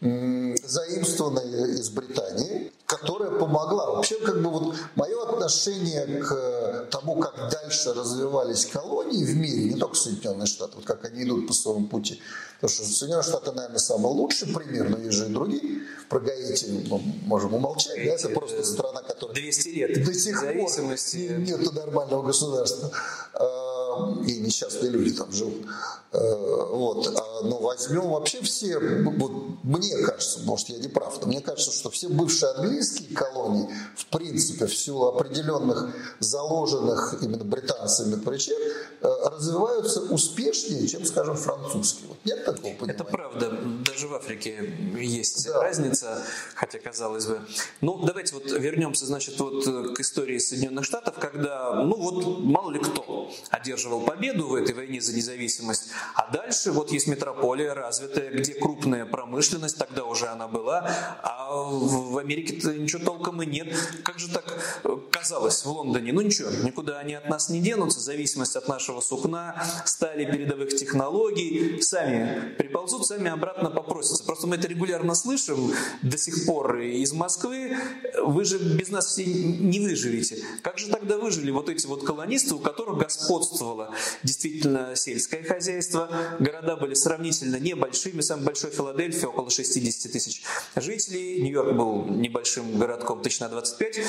заимствованная 0.00 1.66
из 1.78 1.90
Британии, 1.90 2.72
которая 2.86 3.30
помогла. 3.30 3.90
Вообще, 3.90 4.18
как 4.20 4.42
бы 4.42 4.50
вот 4.50 4.74
мое 4.96 5.22
отношение 5.22 6.06
к 6.22 6.88
тому, 6.90 7.16
как 7.16 7.50
дальше 7.50 7.92
развивались 7.94 8.66
колонии 8.66 9.24
в 9.24 9.36
мире, 9.36 9.74
не 9.74 9.78
только 9.78 9.96
Соединенные 9.96 10.46
Штаты, 10.46 10.72
вот 10.76 10.84
как 10.84 11.04
они 11.04 11.22
идут 11.22 11.46
по 11.46 11.52
своему 11.52 11.86
пути. 11.86 12.20
Потому 12.60 12.74
что 12.74 12.84
Соединенные 12.84 13.22
Штаты, 13.24 13.52
наверное, 13.52 13.78
самый 13.78 14.12
лучший 14.12 14.48
пример, 14.48 14.90
но 14.90 14.98
есть 14.98 15.16
же 15.16 15.26
и 15.26 15.32
другие. 15.32 15.82
Про 16.08 16.20
Гаити 16.20 16.66
мы 16.66 17.00
можем 17.26 17.54
умолчать. 17.54 17.96
Гаити, 17.96 18.22
да? 18.22 18.28
Это 18.28 18.28
просто 18.28 18.62
страна, 18.64 19.02
которая 19.02 19.34
200 19.34 19.68
лет 19.68 20.04
до 20.04 20.14
сих 20.14 20.40
пор 20.40 20.70
нет 21.14 21.72
нормального 21.72 22.22
государства. 22.22 22.90
А, 23.34 24.22
и 24.26 24.40
несчастные 24.40 24.90
люди 24.90 25.12
там 25.12 25.32
живут. 25.32 25.66
А, 26.12 26.66
вот. 26.66 27.06
А, 27.06 27.42
но 27.44 27.58
возьмем 27.58 28.08
вообще 28.10 28.40
все, 28.42 28.78
вот 28.78 29.32
мне 29.62 29.96
кажется, 29.98 30.40
может 30.40 30.68
я 30.68 30.78
не 30.78 30.88
прав, 30.88 31.20
но 31.20 31.26
мне 31.26 31.40
кажется, 31.40 31.72
что 31.72 31.90
все 31.90 32.08
бывшие 32.08 32.52
английские 32.52 33.14
колонии, 33.14 33.68
в 33.96 34.06
принципе, 34.06 34.66
в 34.66 34.76
силу 34.76 35.06
определенных 35.06 35.94
заложенных 36.20 37.22
именно 37.22 37.44
британцами 37.44 38.16
причин, 38.20 38.56
развиваются 39.00 40.00
успешнее, 40.00 40.86
чем, 40.86 41.04
скажем, 41.04 41.36
французские. 41.36 42.08
Вот 42.08 42.18
нет 42.24 42.44
такого 42.44 42.74
понимания? 42.74 42.92
Это 42.92 43.04
правда. 43.04 43.58
Даже 43.84 44.08
в 44.08 44.14
Африке 44.14 44.72
есть 44.98 45.46
да. 45.46 45.62
разница, 45.62 46.22
хотя 46.54 46.78
казалось 46.78 47.26
бы. 47.26 47.40
Ну, 47.80 48.04
давайте 48.04 48.34
вот 48.34 48.50
вернемся, 48.50 49.06
значит, 49.06 49.38
вот 49.40 49.64
к 49.64 50.00
истории 50.00 50.38
Соединенных 50.38 50.84
Штатов, 50.84 51.01
когда, 51.10 51.74
ну 51.74 51.96
вот, 51.96 52.40
мало 52.40 52.70
ли 52.70 52.78
кто 52.78 53.30
одерживал 53.50 54.02
победу 54.02 54.48
в 54.48 54.54
этой 54.54 54.74
войне 54.74 55.00
за 55.00 55.14
независимость, 55.14 55.90
а 56.14 56.30
дальше 56.30 56.72
вот 56.72 56.92
есть 56.92 57.06
метрополия 57.06 57.74
развитая, 57.74 58.30
где 58.30 58.54
крупная 58.54 59.06
промышленность, 59.06 59.78
тогда 59.78 60.04
уже 60.04 60.26
она 60.26 60.48
была, 60.48 60.90
а 61.22 61.54
в 61.54 62.18
Америке-то 62.18 62.74
ничего 62.74 63.04
толком 63.04 63.42
и 63.42 63.46
нет. 63.46 63.74
Как 64.04 64.18
же 64.18 64.28
так 64.28 64.80
э, 64.84 64.96
казалось 65.10 65.64
в 65.64 65.70
Лондоне? 65.70 66.12
Ну 66.12 66.20
ничего, 66.20 66.50
никуда 66.62 66.98
они 66.98 67.14
от 67.14 67.28
нас 67.28 67.48
не 67.48 67.60
денутся, 67.60 68.00
зависимость 68.00 68.56
от 68.56 68.68
нашего 68.68 69.00
сукна, 69.00 69.62
стали 69.84 70.24
передовых 70.24 70.74
технологий, 70.74 71.80
сами 71.82 72.54
приползут, 72.58 73.06
сами 73.06 73.30
обратно 73.30 73.70
попросятся. 73.70 74.24
Просто 74.24 74.46
мы 74.46 74.56
это 74.56 74.68
регулярно 74.68 75.14
слышим 75.14 75.72
до 76.02 76.18
сих 76.18 76.46
пор 76.46 76.78
из 76.78 77.12
Москвы, 77.12 77.76
вы 78.22 78.44
же 78.44 78.58
без 78.58 78.88
нас 78.88 79.06
все 79.06 79.24
не 79.24 79.80
выживете. 79.80 80.38
Как 80.62 80.78
же 80.78 80.91
тогда 80.92 81.18
выжили 81.18 81.50
вот 81.50 81.68
эти 81.68 81.86
вот 81.86 82.04
колонисты, 82.04 82.54
у 82.54 82.58
которых 82.58 82.98
господствовало 82.98 83.94
действительно 84.22 84.94
сельское 84.94 85.42
хозяйство, 85.42 86.08
города 86.38 86.76
были 86.76 86.94
сравнительно 86.94 87.56
небольшими, 87.56 88.20
самый 88.20 88.44
большой 88.44 88.70
Филадельфия, 88.70 89.28
около 89.28 89.50
60 89.50 90.12
тысяч 90.12 90.42
жителей, 90.76 91.42
Нью-Йорк 91.42 91.76
был 91.76 92.04
небольшим 92.04 92.78
городком, 92.78 93.22
тысяч 93.22 93.40
на 93.40 93.48
25 93.48 94.00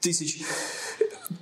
тысяч. 0.00 0.42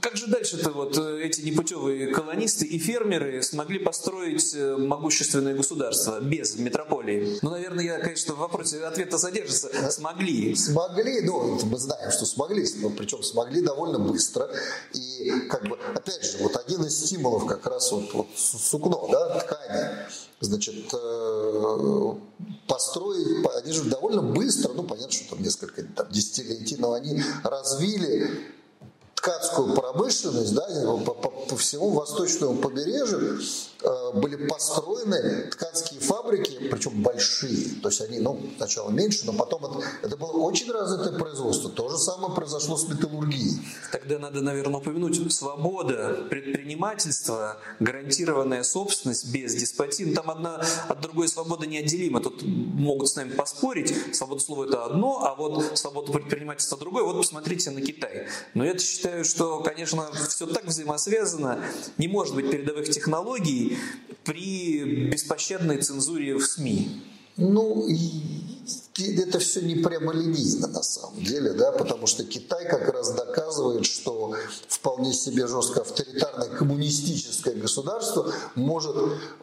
Как 0.01 0.17
же 0.17 0.27
дальше-то 0.27 0.71
вот 0.71 0.97
э, 0.97 1.23
эти 1.23 1.41
непутевые 1.41 2.09
колонисты 2.09 2.65
и 2.65 2.79
фермеры 2.79 3.43
смогли 3.43 3.79
построить 3.79 4.55
э, 4.55 4.77
могущественное 4.77 5.55
государство 5.55 6.21
без 6.21 6.57
метрополии? 6.57 7.39
Ну, 7.43 7.51
наверное, 7.51 7.85
я, 7.85 7.99
конечно, 7.99 8.35
в 8.35 8.39
вопросе 8.39 8.85
ответа 8.85 9.19
задержится. 9.19 9.69
Смогли. 9.91 10.55
Смогли, 10.55 11.23
ну, 11.23 11.59
мы 11.65 11.79
знаем, 11.79 12.11
что 12.13 12.27
смогли, 12.27 12.67
но 12.77 12.91
причем 12.91 13.23
смогли 13.23 13.61
довольно 13.61 13.99
быстро. 13.99 14.49
И, 14.93 15.31
как 15.49 15.67
бы, 15.69 15.79
опять 15.95 16.25
же, 16.25 16.39
вот 16.43 16.57
один 16.57 16.85
из 16.85 17.05
стимулов 17.05 17.47
как 17.47 17.67
раз 17.67 17.91
вот, 17.91 18.13
вот 18.13 18.29
сукно, 18.37 19.09
да, 19.11 19.41
ткани, 19.41 19.91
значит, 20.41 20.93
э, 20.93 22.15
построить, 22.67 23.47
они 23.63 23.73
же 23.73 23.85
довольно 23.85 24.23
быстро, 24.23 24.73
ну, 24.75 24.85
понятно, 24.85 25.13
что 25.13 25.31
там 25.31 25.43
несколько 25.43 25.83
там, 25.83 26.09
десятилетий, 26.11 26.77
но 26.79 26.93
они 26.93 27.21
развили 27.43 28.31
ткацкую 29.19 29.75
промышленность 29.75 30.55
да, 30.55 30.67
по, 31.05 31.15
по, 31.15 31.31
по 31.31 31.57
всему 31.57 31.91
восточному 31.91 32.57
побережью 32.57 33.41
были 34.15 34.49
построены 34.49 35.51
ткацкие 35.51 36.01
фабрики, 36.01 36.69
причем 36.69 37.03
большие. 37.03 37.81
То 37.81 37.89
есть 37.89 38.01
они, 38.01 38.19
ну, 38.19 38.41
сначала 38.57 38.91
меньше, 38.91 39.25
но 39.25 39.33
потом 39.33 39.65
это, 39.65 39.87
это 40.03 40.17
было 40.17 40.33
очень 40.33 40.71
развитое 40.73 41.17
производство. 41.17 41.71
То 41.71 41.89
же 41.89 41.97
самое 41.97 42.35
произошло 42.35 42.77
с 42.77 42.89
металлургией. 42.89 43.61
Тогда 43.93 44.19
надо, 44.19 44.41
наверное, 44.41 44.81
упомянуть 44.81 45.33
свобода 45.33 46.27
предпринимательства, 46.29 47.59
гарантированная 47.79 48.65
собственность 48.65 49.33
без 49.33 49.55
деспотии. 49.55 50.05
Ну, 50.05 50.15
там 50.15 50.31
одна 50.31 50.61
от 50.89 51.01
другой 51.01 51.29
свобода 51.29 51.67
неотделима. 51.67 52.21
Тут 52.21 52.43
могут 52.43 53.09
с 53.09 53.15
нами 53.15 53.31
поспорить. 53.31 53.95
Свобода 54.13 54.41
слова 54.41 54.65
это 54.65 54.85
одно, 54.87 55.25
а 55.25 55.37
вот 55.37 55.79
свобода 55.79 56.13
предпринимательства 56.13 56.77
другое. 56.79 57.05
Вот 57.05 57.19
посмотрите 57.19 57.71
на 57.71 57.81
Китай. 57.81 58.27
Но 58.55 58.65
я 58.65 58.77
считаю, 58.77 59.25
что, 59.25 59.61
конечно, 59.61 60.11
все 60.29 60.47
так 60.47 60.67
взаимосвязано. 60.67 61.63
Не 61.97 62.09
может 62.09 62.35
быть 62.35 62.51
передовых 62.51 62.89
технологий 62.91 63.68
при 64.25 65.09
беспощадной 65.11 65.79
цензуре 65.79 66.35
в 66.35 66.45
СМИ. 66.45 67.03
Ну, 67.37 67.89
это 68.99 69.39
все 69.39 69.61
не 69.61 69.77
прямо 69.77 70.13
линейно 70.13 70.67
на 70.67 70.83
самом 70.83 71.23
деле, 71.23 71.53
да, 71.53 71.71
потому 71.73 72.07
что 72.07 72.25
Китай 72.25 72.69
как 72.69 72.89
раз 72.93 73.13
доказывает, 73.13 73.87
что 73.87 74.35
вполне 74.67 75.13
себе 75.13 75.47
жестко 75.47 75.83
авторитарное 75.83 76.49
коммунистическое 76.49 77.55
государство 77.55 78.33
может 78.57 78.97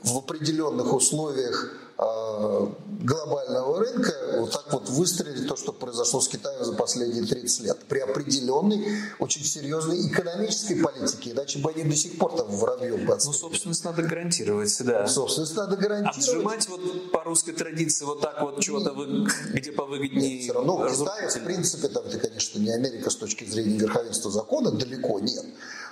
в 0.03 0.17
определенных 0.17 0.93
условиях 0.93 1.73
глобального 1.97 3.79
рынка 3.79 4.13
вот 4.39 4.51
так 4.51 4.73
вот 4.73 4.89
выстрелить 4.89 5.47
то, 5.47 5.55
что 5.55 5.71
произошло 5.71 6.19
с 6.19 6.27
Китаем 6.27 6.63
за 6.65 6.73
последние 6.73 7.25
30 7.25 7.61
лет. 7.61 7.77
При 7.87 7.99
определенной, 7.99 8.85
очень 9.19 9.43
серьезной 9.45 10.07
экономической 10.07 10.75
политике, 10.75 11.31
иначе 11.31 11.59
бы 11.59 11.69
они 11.71 11.83
до 11.83 11.95
сих 11.95 12.17
пор 12.17 12.35
там 12.35 12.47
воробьем 12.47 13.05
бы 13.05 13.17
Ну, 13.23 13.31
собственность 13.31 13.85
надо 13.85 14.01
гарантировать, 14.03 14.75
да. 14.83 15.07
Собственность 15.07 15.55
надо 15.55 15.77
гарантировать. 15.77 16.17
Отжимать 16.17 16.67
вот 16.67 17.11
по 17.11 17.23
русской 17.23 17.53
традиции 17.53 18.03
вот 18.03 18.21
так 18.21 18.41
вот 18.41 18.59
чего-то, 18.59 18.91
вы, 18.91 19.27
где 19.53 19.71
повыгоднее. 19.71 20.35
Нет, 20.35 20.43
все 20.43 20.53
равно 20.53 20.89
Китай, 20.89 21.29
в 21.29 21.43
принципе, 21.45 21.87
там, 21.87 22.03
это, 22.05 22.19
конечно, 22.19 22.59
не 22.59 22.71
Америка 22.71 23.09
с 23.09 23.15
точки 23.15 23.45
зрения 23.45 23.77
верховенства 23.77 24.31
закона, 24.31 24.71
далеко 24.71 25.19
нет. 25.19 25.45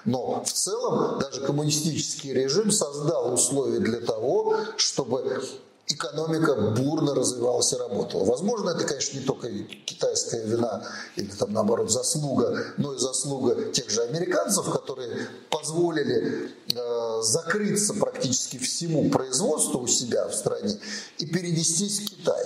Но 0.06 0.44
в 0.44 0.52
целом 0.52 1.20
даже 1.20 1.42
коммунистический 1.42 2.34
режим 2.34 2.72
создал 2.72 3.34
условия 3.34 3.80
для 3.80 4.02
того, 4.02 4.58
чтобы 4.76 5.42
экономика 5.88 6.56
бурно 6.56 7.13
развивалась 7.13 7.74
и 7.74 7.76
работала. 7.76 8.24
Возможно, 8.24 8.72
это, 8.72 8.86
конечно, 8.86 9.17
не 9.17 9.26
только 9.26 9.50
китайская 9.86 10.46
вина 10.46 10.84
или 11.15 11.30
там 11.30 11.52
наоборот 11.52 11.91
заслуга, 11.91 12.74
но 12.78 12.93
и 12.93 12.98
заслуга 12.98 13.72
тех 13.72 13.89
же 13.89 14.02
американцев, 14.04 14.69
которые 14.72 15.28
позволили 15.50 16.52
э, 16.74 17.22
закрыться 17.22 17.93
практически 17.93 18.58
всему 18.58 19.10
производству 19.10 19.82
у 19.82 19.88
себя 19.88 20.28
в 20.28 20.34
стране 20.34 20.80
и 21.17 21.26
перенестись 21.26 22.00
в 22.00 22.10
Китай. 22.10 22.46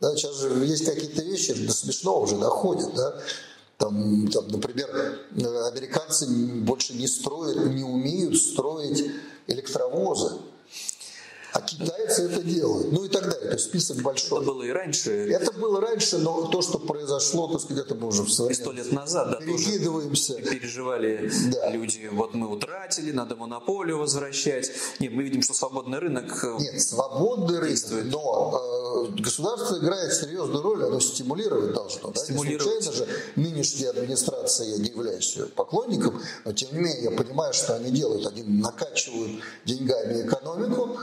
Да, 0.00 0.14
сейчас 0.16 0.38
же 0.38 0.48
есть 0.64 0.84
какие-то 0.84 1.22
вещи, 1.22 1.54
до 1.54 1.72
смешного 1.72 2.20
уже 2.20 2.36
доходят. 2.36 2.94
Да? 2.94 3.14
Там, 3.78 4.28
там, 4.28 4.48
например, 4.48 4.88
американцы 5.32 6.26
больше 6.26 6.94
не 6.94 7.06
строят, 7.06 7.56
не 7.56 7.82
умеют 7.82 8.36
строить 8.36 9.10
электровозы. 9.46 10.32
А 11.54 11.60
китайцы 11.60 12.24
это 12.24 12.42
делают. 12.42 12.90
Ну 12.90 13.04
и 13.04 13.08
так 13.08 13.22
далее. 13.22 13.46
То 13.46 13.52
есть 13.52 13.66
список 13.66 13.98
большой. 13.98 14.40
Это 14.40 14.46
было 14.46 14.62
и 14.64 14.70
раньше. 14.70 15.30
Это 15.30 15.52
было 15.52 15.80
раньше, 15.80 16.18
но 16.18 16.48
то, 16.48 16.62
что 16.62 16.80
произошло, 16.80 17.46
так 17.46 17.60
сказать, 17.60 17.86
это 17.86 17.94
мы 17.94 18.08
уже 18.08 18.24
в 18.24 18.30
современном... 18.30 18.64
Сто 18.64 18.72
лет 18.72 18.92
назад, 18.92 19.30
да, 19.30 19.36
перекидываемся. 19.36 20.34
Тоже 20.34 20.50
переживали 20.50 21.30
да. 21.52 21.70
люди, 21.70 22.10
вот 22.10 22.34
мы 22.34 22.48
утратили, 22.48 23.12
надо 23.12 23.36
монополию 23.36 23.98
возвращать. 23.98 24.72
Нет, 24.98 25.12
мы 25.12 25.22
видим, 25.22 25.42
что 25.42 25.54
свободный 25.54 26.00
рынок 26.00 26.42
э, 26.42 26.56
Нет, 26.58 26.82
свободный 26.82 27.60
рынок, 27.60 28.04
но 28.04 29.06
э, 29.14 29.20
государство 29.22 29.78
играет 29.78 30.12
серьезную 30.12 30.60
роль, 30.60 30.82
оно 30.82 30.98
стимулировать 30.98 31.72
должно. 31.72 32.10
Да? 32.10 32.20
Стимулировать. 32.20 32.66
Не 32.66 32.82
случайно 32.82 32.92
же 32.92 33.08
нынешняя 33.36 33.90
администрация, 33.90 34.66
я 34.70 34.78
не 34.78 34.88
являюсь 34.88 35.36
ее 35.36 35.46
поклонником, 35.46 36.20
но 36.44 36.52
тем 36.52 36.72
не 36.72 36.80
менее 36.80 37.04
я 37.04 37.10
понимаю, 37.12 37.54
что 37.54 37.76
они 37.76 37.92
делают. 37.92 38.26
Они 38.26 38.42
накачивают 38.42 39.40
деньгами 39.64 40.26
экономику, 40.26 40.98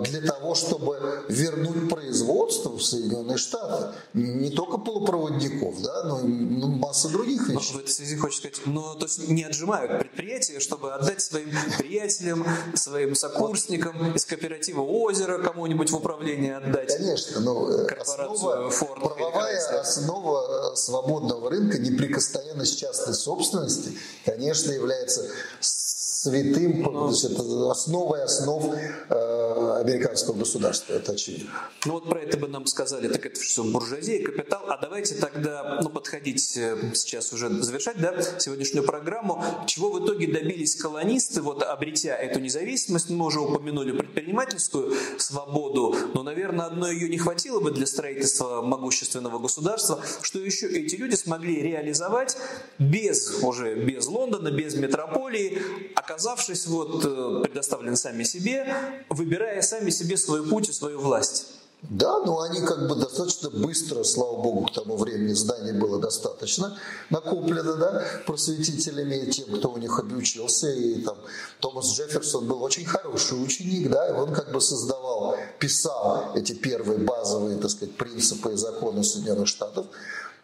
для 0.00 0.20
того, 0.20 0.54
чтобы 0.54 1.24
вернуть 1.28 1.88
производство 1.88 2.70
в 2.70 2.82
Соединенные 2.82 3.38
Штаты. 3.38 3.94
Не 4.14 4.50
только 4.50 4.78
полупроводников, 4.78 5.80
да, 5.82 6.04
но 6.04 6.20
и 6.20 6.24
ну, 6.26 6.68
масса 6.68 7.08
других 7.08 7.48
вещей. 7.48 7.72
Но 7.72 7.78
в 7.78 7.82
этой 7.82 7.90
связи 7.90 8.16
хочется 8.16 8.48
сказать, 8.48 8.66
ну, 8.66 8.94
то 8.94 9.06
есть 9.06 9.28
не 9.28 9.44
отжимают 9.44 9.98
предприятия, 10.00 10.60
чтобы 10.60 10.92
отдать 10.92 11.20
своим 11.20 11.50
приятелям, 11.78 12.46
своим 12.74 13.14
сокурсникам 13.14 14.14
из 14.14 14.24
кооператива 14.24 14.82
озера 14.82 15.38
кому-нибудь 15.38 15.90
в 15.90 15.96
управление 15.96 16.56
отдать. 16.56 16.96
Конечно, 16.96 17.40
но 17.40 17.70
э, 17.70 17.86
основа, 18.00 18.70
Ford 18.70 19.00
правовая 19.00 19.80
основа 19.80 20.72
э, 20.72 20.76
свободного 20.76 21.50
рынка, 21.50 21.78
неприкосновенность 21.78 22.78
частной 22.78 23.14
собственности, 23.14 23.96
конечно, 24.24 24.72
является 24.72 25.28
святым, 26.22 26.82
ну, 26.82 27.08
значит, 27.10 27.38
основой 27.38 28.22
основ 28.22 28.64
э, 28.74 29.47
американского 29.80 30.34
государства, 30.34 30.94
это 30.94 31.12
очевидно. 31.12 31.50
Ну 31.84 31.94
вот 31.94 32.08
про 32.08 32.20
это 32.20 32.36
бы 32.38 32.48
нам 32.48 32.66
сказали, 32.66 33.08
так 33.08 33.24
это 33.24 33.40
все 33.40 33.64
буржуазия, 33.64 34.24
капитал, 34.24 34.64
а 34.68 34.78
давайте 34.78 35.14
тогда, 35.14 35.80
ну 35.82 35.88
подходить 35.88 36.56
э, 36.56 36.92
сейчас 36.94 37.32
уже 37.32 37.48
завершать, 37.62 38.00
да, 38.00 38.14
сегодняшнюю 38.38 38.84
программу, 38.84 39.44
чего 39.66 39.90
в 39.90 40.04
итоге 40.04 40.26
добились 40.26 40.76
колонисты, 40.76 41.42
вот 41.42 41.62
обретя 41.62 42.16
эту 42.16 42.40
независимость, 42.40 43.10
мы 43.10 43.26
уже 43.26 43.40
упомянули 43.40 43.92
предпринимательскую 43.92 44.94
свободу, 45.18 45.94
но, 46.14 46.22
наверное, 46.22 46.66
одной 46.66 46.94
ее 46.94 47.08
не 47.08 47.18
хватило 47.18 47.60
бы 47.60 47.70
для 47.70 47.86
строительства 47.86 48.62
могущественного 48.62 49.38
государства, 49.38 50.02
что 50.22 50.38
еще 50.38 50.68
эти 50.68 50.96
люди 50.96 51.14
смогли 51.14 51.62
реализовать 51.62 52.36
без, 52.78 53.42
уже 53.42 53.74
без 53.74 54.06
Лондона, 54.06 54.50
без 54.50 54.74
метрополии, 54.74 55.62
оказавшись 55.94 56.66
вот 56.66 57.04
э, 57.04 57.44
предоставлены 57.44 57.96
сами 57.96 58.24
себе, 58.24 58.74
выбирая 59.08 59.62
сами 59.68 59.90
себе 59.90 60.16
свой 60.16 60.48
путь 60.48 60.68
и 60.68 60.72
свою 60.72 61.00
власть. 61.00 61.46
Да, 61.82 62.18
но 62.18 62.40
они 62.40 62.60
как 62.60 62.88
бы 62.88 62.96
достаточно 62.96 63.50
быстро, 63.50 64.02
слава 64.02 64.42
богу, 64.42 64.66
к 64.66 64.74
тому 64.74 64.96
времени 64.96 65.32
зданий 65.32 65.70
было 65.70 66.00
достаточно 66.00 66.76
накоплено, 67.08 67.76
да, 67.76 68.04
просветителями, 68.26 69.30
тем, 69.30 69.56
кто 69.56 69.70
у 69.70 69.76
них 69.76 69.96
обучился. 69.96 70.72
И 70.72 71.02
там 71.02 71.16
Томас 71.60 71.92
Джефферсон 71.92 72.48
был 72.48 72.64
очень 72.64 72.84
хороший 72.84 73.40
ученик, 73.40 73.90
да, 73.90 74.08
и 74.08 74.12
он 74.12 74.34
как 74.34 74.50
бы 74.50 74.60
создавал, 74.60 75.36
писал 75.60 76.32
эти 76.34 76.52
первые 76.52 76.98
базовые, 76.98 77.58
так 77.58 77.70
сказать, 77.70 77.94
принципы 77.94 78.54
и 78.54 78.56
законы 78.56 79.04
Соединенных 79.04 79.46
Штатов. 79.46 79.86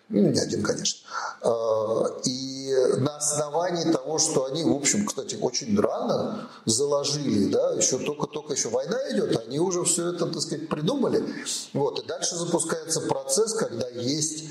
Ну, 0.09 0.31
не 0.31 0.39
один, 0.39 0.63
конечно. 0.63 1.01
А, 1.43 2.21
и 2.25 2.75
на 2.99 3.17
основании 3.17 3.91
того, 3.91 4.19
что 4.19 4.45
они, 4.47 4.63
в 4.63 4.73
общем, 4.73 5.07
кстати, 5.07 5.37
очень 5.37 5.79
рано 5.81 6.49
заложили, 6.67 7.51
да, 7.51 7.73
еще 7.73 7.99
только-только 7.99 8.53
еще 8.53 8.69
война 8.69 8.99
идет, 9.13 9.37
они 9.47 9.59
уже 9.59 9.83
все 9.85 10.09
это, 10.09 10.27
так 10.27 10.43
сказать, 10.43 10.69
придумали. 10.69 11.25
Вот, 11.73 12.01
и 12.01 12.07
дальше 12.07 12.37
запускается 12.37 13.01
процесс, 13.01 13.55
когда 13.55 13.89
есть 13.89 14.45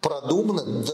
продумано 0.00 0.84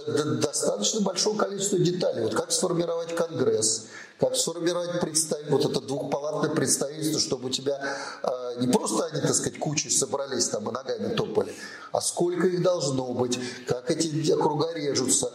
достаточно 0.40 1.01
большое 1.01 1.37
количество 1.37 1.79
деталей. 1.79 2.22
Вот 2.22 2.35
как 2.35 2.53
сформировать 2.53 3.14
Конгресс, 3.14 3.87
как 4.23 4.37
сформировать 4.37 5.01
представ... 5.01 5.39
вот 5.51 5.65
это 5.65 5.81
двухпалатное 5.81 6.51
представительство, 6.51 7.21
чтобы 7.21 7.49
у 7.49 7.51
тебя 7.51 7.79
э, 8.23 8.61
не 8.61 8.69
просто 8.69 9.07
они, 9.07 9.21
так 9.21 9.35
сказать, 9.35 9.59
кучей 9.59 9.91
собрались 9.91 10.49
там 10.49 10.69
и 10.69 10.73
ногами 10.73 11.15
топали, 11.15 11.55
а 11.93 12.01
сколько 12.01 12.47
их 12.47 12.63
должно 12.63 13.13
быть, 13.13 13.39
как 13.67 13.91
эти 13.91 14.31
округа 14.33 14.73
режутся, 14.75 15.31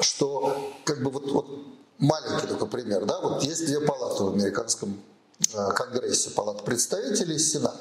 что 0.00 0.72
как 0.84 1.02
бы 1.02 1.10
вот, 1.10 1.30
вот 1.30 1.46
маленький 1.98 2.48
только 2.48 2.66
пример, 2.66 3.04
да, 3.04 3.20
вот 3.20 3.42
есть 3.44 3.66
две 3.66 3.80
палаты 3.80 4.24
в 4.24 4.28
американском 4.34 5.00
э, 5.54 5.72
конгрессе, 5.72 6.30
палата 6.30 6.64
представителей 6.64 7.36
и 7.36 7.38
сенат. 7.38 7.76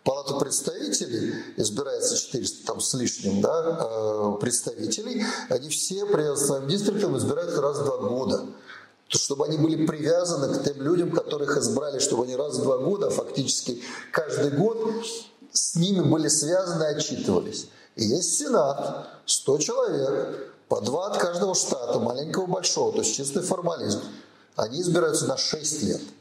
В 0.00 0.02
Палату 0.02 0.38
представителей 0.38 1.34
избирается 1.58 2.16
400 2.16 2.66
там, 2.66 2.80
с 2.80 2.94
лишним 2.94 3.42
да, 3.42 3.78
э, 3.82 4.36
представителей. 4.40 5.26
Они 5.50 5.68
все 5.68 6.06
при 6.06 6.34
своим 6.36 6.68
дистриктам 6.68 7.18
избираются 7.18 7.60
раз 7.60 7.80
в 7.80 7.84
два 7.84 7.98
года 7.98 8.46
чтобы 9.18 9.44
они 9.46 9.58
были 9.58 9.86
привязаны 9.86 10.56
к 10.56 10.64
тем 10.64 10.80
людям, 10.80 11.10
которых 11.10 11.56
избрали, 11.56 11.98
чтобы 11.98 12.24
они 12.24 12.36
раз 12.36 12.56
в 12.56 12.62
два 12.62 12.78
года, 12.78 13.08
а 13.08 13.10
фактически 13.10 13.82
каждый 14.12 14.52
год 14.52 14.78
с 15.52 15.74
ними 15.74 16.00
были 16.00 16.28
связаны 16.28 16.84
и 16.84 16.96
отчитывались. 16.96 17.68
И 17.96 18.04
есть 18.04 18.38
Сенат, 18.38 19.08
100 19.26 19.58
человек, 19.58 20.52
по 20.68 20.80
два 20.80 21.08
от 21.08 21.18
каждого 21.18 21.54
штата, 21.54 21.98
маленького, 21.98 22.46
большого, 22.46 22.92
то 22.92 22.98
есть 22.98 23.16
чистый 23.16 23.42
формализм. 23.42 24.00
Они 24.54 24.80
избираются 24.80 25.26
на 25.26 25.36
6 25.36 25.82
лет– 25.82 26.00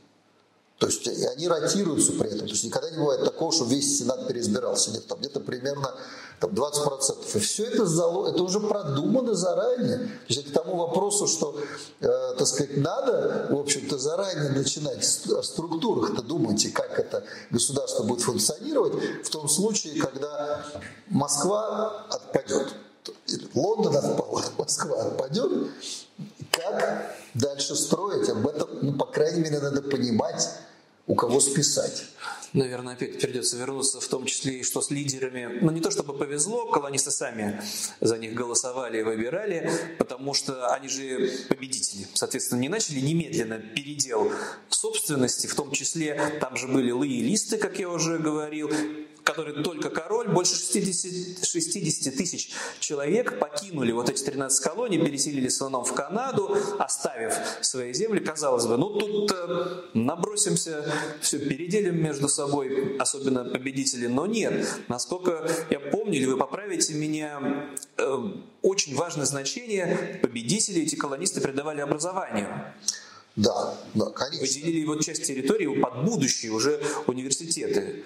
то 0.79 0.87
есть 0.87 1.05
они 1.07 1.47
ротируются 1.49 2.13
при 2.13 2.29
этом. 2.29 2.47
То 2.47 2.53
есть 2.53 2.63
никогда 2.63 2.89
не 2.89 2.97
бывает 2.97 3.25
такого, 3.25 3.51
что 3.51 3.65
весь 3.65 3.99
Сенат 3.99 4.29
переизбирался. 4.29 4.91
Нет, 4.91 5.05
там 5.07 5.19
где-то 5.19 5.41
примерно 5.41 5.93
там, 6.39 6.51
20%. 6.51 7.35
И 7.35 7.39
все 7.39 7.65
это, 7.65 7.85
зало, 7.85 8.29
это 8.29 8.41
уже 8.41 8.61
продумано 8.61 9.35
заранее. 9.35 9.97
То 9.97 10.33
есть 10.33 10.49
к 10.49 10.53
тому 10.53 10.77
вопросу, 10.77 11.27
что, 11.27 11.59
э, 11.99 12.07
так 12.37 12.47
сказать, 12.47 12.77
надо, 12.77 13.47
в 13.49 13.59
общем-то, 13.59 13.97
заранее 13.97 14.51
начинать 14.51 15.05
о 15.29 15.43
структурах-то 15.43 16.21
думать, 16.21 16.63
и 16.63 16.71
как 16.71 16.97
это 16.97 17.25
государство 17.51 18.03
будет 18.03 18.21
функционировать, 18.21 18.93
в 19.25 19.29
том 19.29 19.49
случае, 19.49 20.01
когда 20.01 20.65
Москва 21.09 22.05
отпадет. 22.09 22.67
Лондон 23.53 23.97
отпал, 23.97 24.41
Москва 24.57 25.01
отпадет, 25.01 25.51
как 26.51 27.15
дальше 27.33 27.75
строить? 27.75 28.29
Об 28.29 28.47
этом, 28.47 28.69
ну, 28.81 28.93
по 28.93 29.05
крайней 29.05 29.41
мере, 29.41 29.59
надо 29.59 29.81
понимать, 29.81 30.49
у 31.07 31.15
кого 31.15 31.39
списать. 31.39 32.05
Наверное, 32.53 32.93
опять 32.93 33.19
придется 33.19 33.57
вернуться, 33.57 33.99
в 33.99 34.07
том 34.07 34.25
числе 34.25 34.59
и 34.59 34.63
что 34.63 34.81
с 34.81 34.89
лидерами. 34.89 35.59
Ну, 35.61 35.71
не 35.71 35.81
то 35.81 35.91
чтобы 35.91 36.17
повезло, 36.17 36.71
колонисты 36.71 37.11
сами 37.11 37.61
за 38.01 38.17
них 38.17 38.33
голосовали 38.33 38.99
и 38.99 39.03
выбирали, 39.03 39.71
потому 39.99 40.33
что 40.33 40.67
они 40.73 40.87
же 40.87 41.31
победители. 41.47 42.07
Соответственно, 42.13 42.59
не 42.59 42.69
начали 42.69 42.99
немедленно 42.99 43.59
передел 43.59 44.31
собственности, 44.69 45.47
в 45.47 45.55
том 45.55 45.71
числе 45.71 46.39
там 46.39 46.57
же 46.57 46.67
были 46.67 46.91
лоялисты, 46.91 47.57
как 47.57 47.77
я 47.79 47.89
уже 47.89 48.17
говорил, 48.17 48.71
который 49.29 49.63
только 49.63 49.89
король, 49.91 50.27
больше 50.27 50.55
60, 50.55 51.45
60 51.45 52.15
тысяч 52.15 52.49
человек 52.79 53.37
покинули 53.37 53.91
вот 53.91 54.09
эти 54.09 54.23
13 54.23 54.63
колоний, 54.63 54.97
переселились 54.97 55.53
в 55.53 55.55
основном 55.57 55.85
в 55.85 55.93
Канаду, 55.93 56.57
оставив 56.79 57.35
свои 57.61 57.93
земли. 57.93 58.19
Казалось 58.19 58.65
бы, 58.65 58.77
ну 58.77 58.89
тут 58.97 59.31
э, 59.31 59.83
набросимся, 59.93 60.83
все 61.21 61.37
переделим 61.37 62.01
между 62.01 62.27
собой, 62.27 62.97
особенно 62.97 63.45
победители, 63.45 64.07
но 64.07 64.25
нет. 64.25 64.67
Насколько 64.87 65.47
я 65.69 65.79
помню, 65.79 66.15
или 66.15 66.25
вы 66.25 66.37
поправите 66.37 66.95
меня, 66.95 67.67
э, 67.97 68.17
очень 68.63 68.95
важное 68.95 69.25
значение 69.25 70.19
победители, 70.23 70.81
эти 70.81 70.95
колонисты 70.95 71.39
придавали 71.39 71.81
образованию. 71.81 72.47
Да, 73.35 73.77
да, 73.93 74.09
конечно. 74.09 74.41
Выделили 74.41 74.85
вот 74.85 75.01
часть 75.05 75.23
территории 75.23 75.79
под 75.79 76.03
будущие 76.03 76.51
уже 76.51 76.81
университеты. 77.05 78.03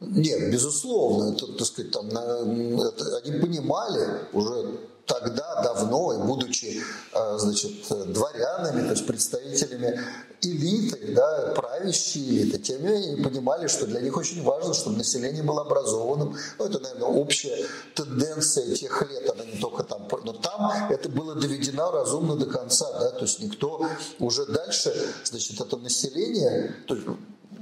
Нет, 0.00 0.50
безусловно, 0.52 1.34
это, 1.34 1.46
так 1.46 1.66
сказать, 1.66 1.92
там, 1.92 2.08
это, 2.08 3.16
они 3.18 3.40
понимали 3.40 4.26
уже 4.32 4.78
тогда, 5.06 5.62
давно, 5.62 6.14
и 6.14 6.26
будучи, 6.26 6.82
э, 7.12 7.38
значит, 7.38 7.72
дворянами, 7.88 8.82
то 8.82 8.90
есть 8.90 9.06
представителями 9.06 10.00
элиты, 10.42 11.14
да, 11.14 11.52
правящей 11.54 12.42
элиты, 12.42 12.58
тем 12.58 12.82
не 12.82 12.88
менее 12.88 13.24
понимали, 13.24 13.66
что 13.66 13.86
для 13.86 14.00
них 14.00 14.16
очень 14.16 14.42
важно, 14.42 14.74
чтобы 14.74 14.96
население 14.96 15.42
было 15.42 15.62
образованным. 15.62 16.36
Ну, 16.58 16.64
это, 16.64 16.78
наверное, 16.80 17.08
общая 17.08 17.66
тенденция 17.94 18.74
тех 18.74 19.10
лет, 19.10 19.30
она 19.30 19.44
не 19.44 19.58
только 19.58 19.82
там, 19.84 20.08
но 20.24 20.32
там 20.32 20.90
это 20.90 21.08
было 21.08 21.34
доведено 21.34 21.90
разумно 21.90 22.36
до 22.36 22.46
конца, 22.46 22.90
да, 22.98 23.10
то 23.10 23.22
есть 23.22 23.40
никто 23.40 23.86
уже 24.18 24.46
дальше, 24.46 24.94
значит, 25.24 25.60
это 25.60 25.76
население, 25.76 26.74
то 26.86 26.94
есть 26.94 27.06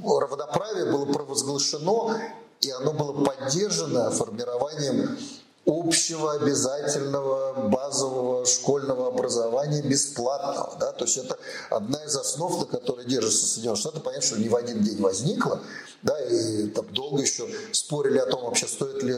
равноправие 0.04 0.86
было 0.86 1.06
провозглашено, 1.06 2.18
и 2.60 2.70
оно 2.70 2.92
было 2.92 3.24
поддержано 3.24 4.10
формированием 4.10 5.18
общего 5.64 6.32
обязательного 6.32 7.68
базового 7.68 8.44
школьного 8.46 9.08
образования 9.08 9.82
бесплатного. 9.82 10.76
Да? 10.80 10.92
То 10.92 11.04
есть 11.04 11.16
это 11.16 11.38
одна 11.70 12.02
из 12.04 12.16
основ, 12.16 12.58
на 12.58 12.66
которой 12.66 13.06
держится 13.06 13.46
Соединенные 13.46 13.80
Штаты. 13.80 14.00
Понятно, 14.00 14.26
что 14.26 14.38
не 14.38 14.48
в 14.48 14.56
один 14.56 14.82
день 14.82 15.00
возникло, 15.00 15.60
да, 16.02 16.18
и 16.20 16.66
там 16.68 16.86
долго 16.92 17.22
еще 17.22 17.48
спорили 17.70 18.18
о 18.18 18.26
том, 18.26 18.44
вообще 18.44 18.66
стоит 18.66 19.02
ли 19.02 19.14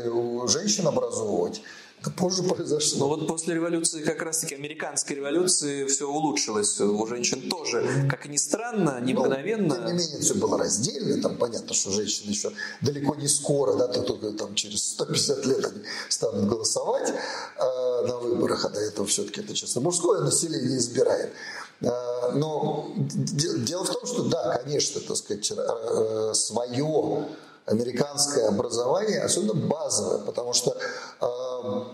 женщин 0.48 0.86
образовывать. 0.86 1.62
Это 2.04 2.12
позже 2.12 2.42
произошло. 2.42 2.98
Но 2.98 3.08
вот 3.08 3.26
после 3.26 3.54
революции, 3.54 4.02
как 4.02 4.20
раз-таки 4.20 4.54
американской 4.54 5.16
революции, 5.16 5.86
все 5.86 6.06
улучшилось. 6.06 6.78
У 6.78 7.06
женщин 7.06 7.48
тоже, 7.48 8.06
как 8.10 8.26
ни 8.26 8.36
странно, 8.36 9.00
не 9.00 9.14
ну, 9.14 9.22
мгновенно. 9.22 9.74
Тем 9.74 9.86
не 9.86 9.92
менее, 9.92 10.20
все 10.20 10.34
было 10.34 10.58
раздельно. 10.58 11.22
Там 11.22 11.38
понятно, 11.38 11.72
что 11.72 11.90
женщины 11.90 12.28
еще 12.28 12.52
далеко 12.82 13.14
не 13.14 13.26
скоро, 13.26 13.74
да, 13.76 13.88
только 13.88 14.32
там 14.32 14.54
через 14.54 14.86
150 14.90 15.46
лет 15.46 15.64
они 15.64 15.82
станут 16.10 16.46
голосовать 16.46 17.08
э, 17.08 18.06
на 18.06 18.18
выборах, 18.18 18.66
а 18.66 18.68
до 18.68 18.80
этого 18.80 19.06
все-таки 19.06 19.40
это 19.40 19.54
честно 19.54 19.80
мужское 19.80 20.20
население 20.20 20.76
избирает. 20.76 21.32
Э, 21.80 22.32
но 22.34 22.92
дело 22.96 23.84
в 23.84 23.90
том, 23.90 24.04
что 24.04 24.24
да, 24.24 24.58
конечно, 24.62 25.00
так 25.00 25.16
сказать, 25.16 25.50
э, 25.56 26.34
свое 26.34 27.28
американское 27.66 28.46
образование, 28.48 29.20
особенно 29.20 29.54
базовое, 29.54 30.18
потому 30.18 30.52
что 30.52 30.76
э, 31.20 31.84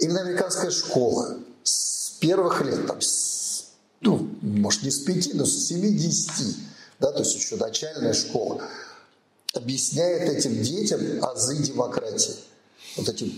именно 0.00 0.20
американская 0.20 0.70
школа 0.70 1.38
с 1.62 2.10
первых 2.20 2.62
лет, 2.62 2.86
там, 2.86 3.00
с, 3.00 3.68
ну, 4.00 4.28
может 4.42 4.82
не 4.82 4.90
с 4.90 5.00
пяти, 5.00 5.32
но 5.34 5.44
с 5.44 5.66
семи-десяти, 5.66 6.56
да, 6.98 7.12
то 7.12 7.20
есть 7.20 7.34
еще 7.34 7.56
начальная 7.56 8.12
школа, 8.12 8.62
объясняет 9.54 10.28
этим 10.28 10.62
детям 10.62 11.00
азы 11.22 11.56
демократии. 11.56 12.36
Вот 12.96 13.08
эти 13.08 13.32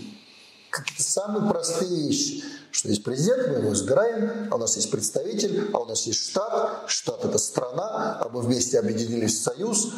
какие-то 0.69 1.03
самые 1.03 1.49
простые 1.49 2.07
вещи, 2.07 2.43
что 2.71 2.89
есть 2.89 3.03
президент, 3.03 3.47
мы 3.49 3.59
его 3.59 3.73
избираем, 3.73 4.49
а 4.51 4.55
у 4.55 4.57
нас 4.57 4.75
есть 4.75 4.89
представитель, 4.91 5.69
а 5.71 5.79
у 5.79 5.85
нас 5.85 6.05
есть 6.07 6.19
штат, 6.19 6.89
штат 6.89 7.23
это 7.23 7.37
страна, 7.37 8.19
а 8.19 8.29
мы 8.29 8.41
вместе 8.41 8.79
объединились 8.79 9.39
в 9.39 9.43
союз, 9.43 9.93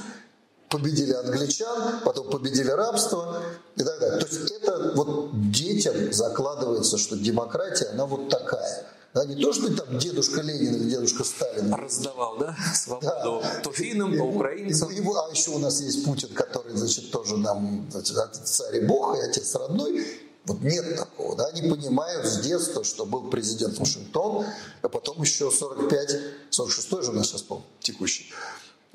победили 0.69 1.13
англичан, 1.13 2.01
потом 2.03 2.29
победили 2.29 2.69
рабство 2.69 3.41
и 3.75 3.83
так 3.83 3.99
далее. 3.99 4.19
То 4.19 4.27
есть 4.27 4.51
это 4.51 4.93
вот 4.95 5.51
детям 5.51 6.11
закладывается, 6.11 6.97
что 6.97 7.15
демократия, 7.15 7.85
она 7.85 8.05
вот 8.05 8.29
такая. 8.29 8.85
Да, 9.13 9.23
не 9.23 9.41
то, 9.41 9.53
что 9.53 9.73
там 9.73 9.97
дедушка 9.97 10.41
Ленин 10.41 10.75
или 10.75 10.89
дедушка 10.89 11.23
Сталин. 11.23 11.73
Раздавал, 11.73 12.37
да, 12.37 12.53
свободу 12.75 13.41
да. 13.41 13.61
то 13.63 13.71
финнам, 13.71 14.17
то 14.17 14.23
украинцам. 14.23 14.91
И, 14.91 14.95
и, 14.95 14.99
а 14.99 15.31
еще 15.31 15.51
у 15.51 15.59
нас 15.59 15.79
есть 15.79 16.03
Путин, 16.03 16.27
который, 16.33 16.75
значит, 16.75 17.11
тоже 17.11 17.37
нам, 17.37 17.87
значит, 17.89 18.17
царь 18.43 18.75
и 18.75 18.81
бог, 18.81 19.15
и 19.15 19.21
отец 19.21 19.55
родной. 19.55 20.05
Вот 20.45 20.61
нет 20.61 20.97
такого, 20.97 21.35
да, 21.37 21.47
они 21.47 21.61
понимают 21.67 22.27
с 22.27 22.39
детства, 22.41 22.83
что 22.83 23.05
был 23.05 23.29
президент 23.29 23.79
Вашингтон, 23.79 24.45
а 24.81 24.89
потом 24.89 25.21
еще 25.21 25.49
45, 25.49 26.17
46 26.49 27.03
же 27.03 27.11
у 27.11 27.13
нас 27.13 27.27
сейчас, 27.27 27.41
по 27.41 27.63
текущий, 27.79 28.31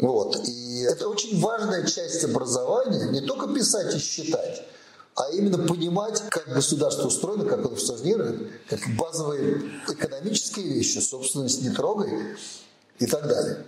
вот. 0.00 0.48
И 0.48 0.82
это 0.82 1.08
очень 1.08 1.40
важная 1.40 1.86
часть 1.86 2.24
образования, 2.24 3.10
не 3.10 3.20
только 3.20 3.52
писать 3.52 3.94
и 3.94 3.98
считать, 3.98 4.62
а 5.14 5.30
именно 5.32 5.58
понимать, 5.58 6.22
как 6.30 6.48
государство 6.48 7.08
устроено, 7.08 7.44
как 7.44 7.60
оно 7.60 7.68
функционирует, 7.68 8.50
как 8.68 8.80
базовые 8.96 9.62
экономические 9.88 10.68
вещи, 10.68 10.98
собственность 10.98 11.62
не 11.62 11.70
трогай 11.70 12.36
и 12.98 13.06
так 13.06 13.28
далее. 13.28 13.64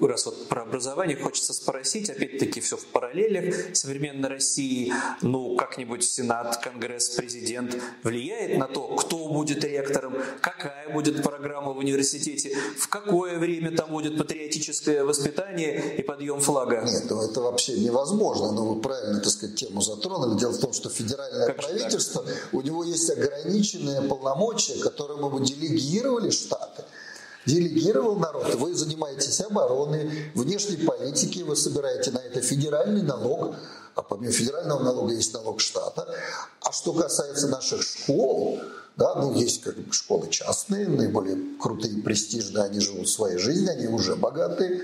Раз 0.00 0.26
вот 0.26 0.48
про 0.48 0.62
образование, 0.62 1.16
хочется 1.16 1.52
спросить, 1.52 2.10
опять-таки 2.10 2.60
все 2.60 2.76
в 2.76 2.86
параллелях 2.86 3.76
современной 3.76 4.28
России, 4.28 4.92
ну, 5.22 5.56
как-нибудь 5.56 6.04
Сенат, 6.04 6.56
Конгресс, 6.58 7.10
президент 7.10 7.76
влияет 8.02 8.58
на 8.58 8.66
то, 8.66 8.96
кто 8.96 9.28
будет 9.28 9.64
ректором, 9.64 10.16
какая 10.40 10.92
будет 10.92 11.22
программа 11.22 11.72
в 11.72 11.78
университете, 11.78 12.56
в 12.78 12.88
какое 12.88 13.38
время 13.38 13.76
там 13.76 13.90
будет 13.90 14.18
патриотическое 14.18 15.04
воспитание 15.04 15.96
и 15.96 16.02
подъем 16.02 16.40
флага? 16.40 16.82
Нет, 16.82 17.04
ну 17.08 17.22
это 17.22 17.40
вообще 17.40 17.78
невозможно, 17.78 18.52
но 18.52 18.66
вы 18.66 18.80
правильно, 18.80 19.20
так 19.20 19.30
сказать, 19.30 19.56
тему 19.56 19.80
затронули. 19.80 20.38
Дело 20.38 20.52
в 20.52 20.58
том, 20.58 20.72
что 20.72 20.90
федеральное 20.90 21.46
как 21.46 21.56
правительство, 21.56 22.24
у 22.52 22.60
него 22.60 22.84
есть 22.84 23.08
ограниченные 23.10 24.02
полномочия, 24.02 24.82
которые 24.82 25.18
мы 25.18 25.44
делегировали 25.44 26.30
штаты 26.30 26.84
делегировал 27.46 28.16
народ. 28.16 28.54
Вы 28.54 28.74
занимаетесь 28.74 29.40
обороной, 29.40 30.30
внешней 30.34 30.76
политикой, 30.76 31.42
вы 31.42 31.56
собираете 31.56 32.10
на 32.10 32.18
это 32.18 32.40
федеральный 32.40 33.02
налог, 33.02 33.56
а 33.94 34.02
помимо 34.02 34.32
федерального 34.32 34.82
налога 34.82 35.14
есть 35.14 35.32
налог 35.34 35.60
штата. 35.60 36.08
А 36.60 36.72
что 36.72 36.92
касается 36.92 37.48
наших 37.48 37.82
школ, 37.82 38.60
да, 38.96 39.16
ну, 39.16 39.34
есть 39.34 39.62
как 39.62 39.76
бы 39.76 39.92
школы 39.92 40.28
частные, 40.30 40.86
наиболее 40.86 41.36
крутые, 41.60 42.00
престижные, 42.02 42.64
они 42.64 42.78
живут 42.78 43.08
своей 43.08 43.38
жизнью, 43.38 43.72
они 43.72 43.88
уже 43.88 44.14
богатые 44.14 44.82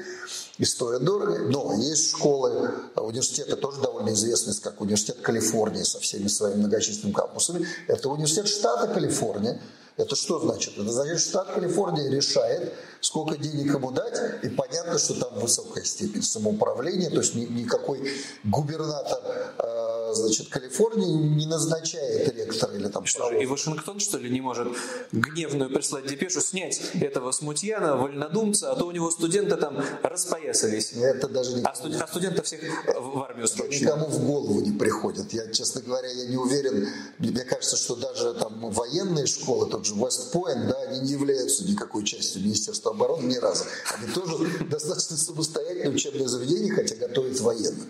и 0.59 0.65
стоят 0.65 1.05
дорого. 1.05 1.39
Но 1.39 1.75
есть 1.75 2.11
школы, 2.11 2.73
университеты 2.97 3.55
тоже 3.55 3.81
довольно 3.81 4.11
известные, 4.11 4.57
как 4.61 4.81
университет 4.81 5.19
Калифорнии 5.21 5.85
со 5.85 6.01
всеми 6.01 6.27
своими 6.27 6.59
многочисленными 6.59 7.15
кампусами. 7.15 7.67
Это 7.87 8.09
университет 8.09 8.49
штата 8.49 8.93
Калифорния, 8.93 9.61
это 10.01 10.17
что 10.17 10.39
значит? 10.41 10.79
Это 10.79 10.91
значит, 10.91 11.21
штат 11.21 11.53
Калифорния 11.53 12.11
решает, 12.11 12.73
сколько 13.01 13.37
денег 13.37 13.75
ему 13.75 13.91
дать, 13.91 14.19
и 14.43 14.49
понятно, 14.49 14.99
что 14.99 15.15
там 15.15 15.39
высокая 15.39 15.85
степень 15.85 16.23
самоуправления, 16.23 17.11
то 17.11 17.19
есть 17.19 17.35
никакой 17.35 18.11
губернатор 18.45 19.21
э, 19.59 19.80
значит, 20.15 20.49
Калифорния 20.49 21.07
не 21.07 21.47
назначает 21.47 22.35
ректора 22.35 22.75
или 22.75 22.89
там 22.89 23.07
что 23.07 23.31
И 23.31 23.47
Вашингтон, 23.47 24.01
что 24.01 24.19
ли, 24.19 24.31
не 24.31 24.41
может 24.41 24.69
гневную 25.13 25.71
прислать 25.71 26.07
депешу, 26.07 26.41
снять 26.41 26.81
этого 26.95 27.33
смутьяна, 27.33 27.97
вольнодумца, 27.97 28.73
а 28.73 28.77
то 28.77 28.87
у 28.87 28.91
него 28.91 29.11
студенты 29.11 29.57
там 29.57 29.83
распоясались. 30.03 30.93
Это 30.93 31.29
даже 31.29 31.55
не... 31.55 31.63
а, 31.63 31.75
студ... 31.75 31.95
а 32.01 32.07
студентов 32.07 32.47
всех 32.47 32.61
в 32.87 33.23
армию 33.23 33.49
срочно. 33.49 33.85
Никому 33.85 34.07
в 34.07 34.25
голову 34.25 34.61
не 34.61 34.73
приходит. 34.73 35.33
Я, 35.33 35.51
честно 35.53 35.81
говоря, 35.81 36.09
я 36.09 36.27
не 36.27 36.37
уверен. 36.37 36.89
Мне 37.19 37.45
кажется, 37.45 37.77
что 37.77 37.97
даже 37.97 38.35
там 38.35 38.71
военные 38.71 39.27
школы, 39.27 39.69
тот 39.69 39.87
же 39.87 39.95
Вестпойнт, 39.95 40.69
да, 40.69 40.81
они 40.83 41.01
не 41.01 41.13
являются 41.13 41.65
никакой 41.65 42.05
частью 42.05 42.43
Министерства 42.43 42.93
обороны 42.93 43.27
ни 43.27 43.37
разу. 43.37 43.65
Они 43.95 44.11
тоже 44.13 44.37
достаточно 44.71 45.17
самостоятельные 45.17 45.91
учебные 45.91 46.29
заведения, 46.29 46.73
хотя 46.73 46.97
готовят 46.97 47.41
военных. 47.41 47.87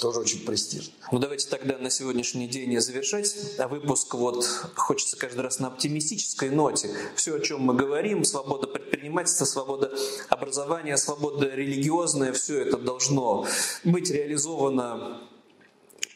Тоже 0.00 0.20
очень 0.20 0.44
престижно. 0.44 0.92
Ну 1.12 1.18
давайте 1.18 1.48
тогда 1.48 1.78
на 1.78 1.90
сегодняшний 1.90 2.48
день 2.48 2.78
завершать. 2.80 3.34
А 3.58 3.68
выпуск 3.68 4.14
вот 4.14 4.44
хочется 4.74 5.16
каждый 5.16 5.40
раз 5.40 5.58
на 5.58 5.68
оптимистической 5.68 6.50
ноте. 6.50 6.90
Все, 7.14 7.36
о 7.36 7.40
чем 7.40 7.60
мы 7.62 7.74
говорим, 7.74 8.24
свобода 8.24 8.66
предпринимательства, 8.66 9.44
свобода 9.44 9.92
образования, 10.28 10.96
свобода 10.96 11.48
религиозная, 11.54 12.32
все 12.32 12.60
это 12.60 12.76
должно 12.78 13.46
быть 13.84 14.10
реализовано 14.10 15.23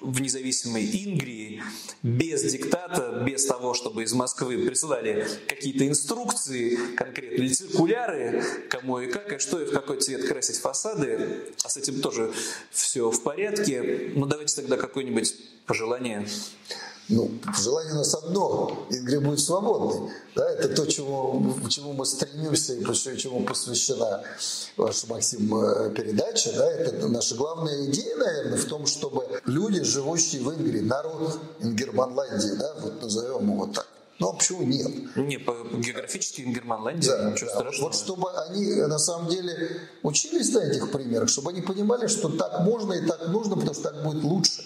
в 0.01 0.21
независимой 0.21 0.85
Ингрии, 0.85 1.63
без 2.03 2.43
диктата, 2.45 3.23
без 3.27 3.45
того, 3.47 3.75
чтобы 3.75 4.05
из 4.05 4.13
Москвы 4.13 4.67
присылали 4.67 5.27
какие-то 5.49 5.87
инструкции 5.87 6.79
конкретные, 6.97 7.49
циркуляры, 7.51 8.45
кому 8.71 9.01
и 9.01 9.11
как, 9.11 9.33
и 9.33 9.39
что, 9.39 9.61
и 9.61 9.67
в 9.67 9.73
какой 9.73 10.01
цвет 10.01 10.27
красить 10.27 10.59
фасады. 10.59 11.43
А 11.65 11.69
с 11.69 11.77
этим 11.77 12.01
тоже 12.01 12.33
все 12.71 13.11
в 13.11 13.23
порядке. 13.23 14.13
Ну, 14.15 14.27
давайте 14.27 14.55
тогда 14.55 14.77
какое-нибудь 14.77 15.35
пожелание 15.67 16.27
ну, 17.09 17.31
желание 17.59 17.95
у 17.95 17.97
нас 17.97 18.15
одно, 18.15 18.87
Ингрия 18.91 19.21
будет 19.21 19.41
свободной. 19.41 20.13
Да, 20.37 20.51
это 20.51 20.69
то, 20.69 20.87
чему, 20.87 21.55
чему 21.69 21.95
мы 21.95 22.05
стремимся 22.05 22.75
и 22.75 23.19
чему 23.19 23.45
посвящена 23.45 24.23
ваша, 24.77 25.07
Максим, 25.09 25.55
э, 25.55 25.91
передача. 25.95 26.53
Да, 26.53 26.71
это 26.71 27.09
наша 27.09 27.35
главная 27.35 27.87
идея, 27.87 28.17
наверное, 28.17 28.59
в 28.59 28.65
том, 28.67 28.87
чтобы 28.87 29.27
люди, 29.47 29.83
живущие 29.83 30.43
в 30.43 30.53
Ингрии, 30.53 30.81
народ 30.81 31.39
Ингерманландии, 31.61 32.55
да, 32.59 32.75
вот 32.83 33.01
назовем 33.01 33.53
его 33.53 33.67
так, 33.67 33.87
ну, 34.19 34.31
а 34.31 34.33
почему 34.33 34.63
нет? 34.65 35.17
Не, 35.17 35.39
по 35.39 35.55
географически 35.75 36.43
Ингерманландия, 36.43 37.17
да, 37.17 37.31
ничего 37.31 37.51
да. 37.51 37.57
страшного. 37.57 37.89
Вот 37.89 37.95
чтобы 37.95 38.31
они, 38.33 38.75
на 38.83 38.99
самом 38.99 39.29
деле, 39.29 39.81
учились 40.03 40.53
на 40.53 40.59
этих 40.59 40.91
примерах, 40.91 41.29
чтобы 41.29 41.51
они 41.51 41.63
понимали, 41.63 42.09
что 42.09 42.29
так 42.29 42.61
можно 42.61 42.95
и 42.95 43.07
так 43.07 43.29
нужно, 43.29 43.55
потому 43.55 43.75
что 43.75 43.85
так 43.85 44.03
будет 44.03 44.25
лучше. 44.25 44.63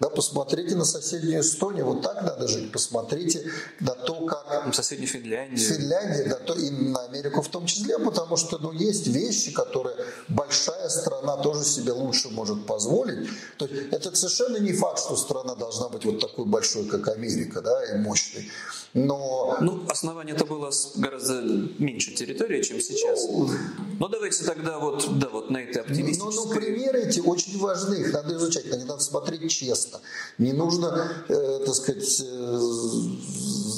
Да, 0.00 0.08
посмотрите 0.08 0.74
на 0.74 0.84
соседнюю 0.84 1.40
Эстонию, 1.40 1.86
вот 1.86 2.02
так 2.02 2.22
надо 2.22 2.48
жить. 2.48 2.72
Посмотрите 2.72 3.50
на 3.80 3.92
то, 3.92 4.26
как... 4.26 4.74
Соседнюю 4.74 5.08
Финляндию. 5.08 5.58
Финляндия, 5.58 6.24
да, 6.24 6.36
то 6.36 6.54
и 6.54 6.70
на 6.70 7.04
Америку 7.04 7.42
в 7.42 7.48
том 7.48 7.66
числе, 7.66 7.98
потому 7.98 8.36
что 8.36 8.58
ну, 8.58 8.72
есть 8.72 9.06
вещи, 9.06 9.52
которые 9.52 9.96
большая 10.28 10.88
страна 10.88 11.36
тоже 11.36 11.64
себе 11.64 11.92
лучше 11.92 12.28
может 12.30 12.66
позволить. 12.66 13.28
То 13.56 13.66
есть 13.66 13.92
это 13.92 14.14
совершенно 14.16 14.56
не 14.56 14.72
факт, 14.72 14.98
что 14.98 15.16
страна 15.16 15.54
должна 15.54 15.88
быть 15.88 16.04
вот 16.04 16.20
такой 16.20 16.44
большой, 16.44 16.86
как 16.86 17.08
Америка, 17.08 17.60
да, 17.60 17.84
и 17.84 17.98
мощной. 17.98 18.50
Но... 18.94 19.58
Ну, 19.60 19.84
основание 19.88 20.36
это 20.36 20.44
было 20.44 20.70
гораздо 20.94 21.42
меньше 21.78 22.14
территории, 22.14 22.62
чем 22.62 22.80
сейчас. 22.80 23.26
Ну, 23.28 23.50
ну 23.98 24.08
давайте 24.08 24.44
тогда 24.44 24.78
вот, 24.78 25.18
да, 25.18 25.28
вот 25.28 25.50
на 25.50 25.58
этой 25.58 25.82
оптимистической... 25.82 26.44
Ну, 26.44 26.48
ну, 26.48 26.54
примеры 26.54 27.02
эти 27.02 27.18
очень 27.18 27.58
важны, 27.58 27.96
их 27.96 28.12
надо 28.12 28.36
изучать, 28.36 28.70
на 28.70 28.76
них 28.76 28.86
надо 28.86 29.02
смотреть 29.02 29.50
честно. 29.50 30.00
Не 30.38 30.52
нужно, 30.52 31.24
э, 31.28 31.60
так 31.66 31.74
сказать, 31.74 32.22
э, 32.24 32.60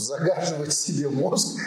загаживать 0.06 0.72
себе 0.72 1.08
мозг 1.08 1.58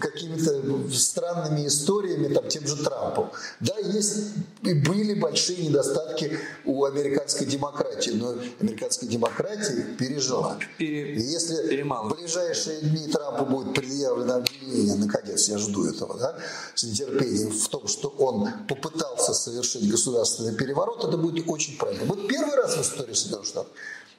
какими-то 0.00 0.92
странными 0.92 1.66
историями, 1.66 2.32
там, 2.32 2.48
тем 2.48 2.66
же 2.66 2.76
Трампом. 2.76 3.30
Да, 3.60 3.76
есть 3.78 4.18
и 4.62 4.74
были 4.74 5.14
большие 5.14 5.66
недостатки 5.66 6.38
у 6.64 6.84
американской 6.84 7.46
демократии, 7.46 8.10
но 8.10 8.34
американская 8.60 9.08
демократия 9.08 9.86
пережила. 9.98 10.58
Пере... 10.76 11.14
И 11.14 11.20
если 11.20 11.82
в 11.82 12.14
ближайшие 12.14 12.80
дни 12.82 13.08
Трампу 13.08 13.44
будет 13.46 13.74
предъявлено 13.74 14.36
обвинение, 14.36 14.94
наконец, 14.94 15.48
я 15.48 15.58
жду 15.58 15.86
этого, 15.86 16.18
да, 16.18 16.38
с 16.74 16.84
нетерпением, 16.84 17.50
в 17.50 17.68
том, 17.68 17.86
что 17.88 18.08
он 18.08 18.48
попытался 18.68 19.32
совершить 19.34 19.88
государственный 19.90 20.54
переворот, 20.54 21.04
это 21.04 21.16
будет 21.16 21.48
очень 21.48 21.78
правильно. 21.78 22.04
Будет 22.04 22.28
первый 22.28 22.56
раз 22.56 22.76
в 22.76 22.82
истории 22.82 23.14
Соединенных 23.14 23.46
Штатов, 23.46 23.72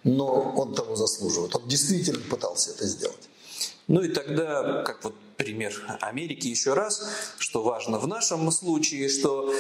но 0.04 0.54
он 0.58 0.74
того 0.74 0.96
заслуживает. 0.96 1.56
Он 1.56 1.68
действительно 1.68 2.20
пытался 2.30 2.72
это 2.72 2.86
сделать. 2.88 3.29
Ну 3.90 4.02
и 4.02 4.10
тогда, 4.10 4.84
как 4.84 5.04
вот 5.04 5.16
пример 5.36 5.74
Америки 6.02 6.46
еще 6.46 6.76
раз, 6.76 7.34
что 7.40 7.64
важно 7.64 7.98
в 7.98 8.08
нашем 8.08 8.52
случае, 8.52 9.10
что 9.10 9.52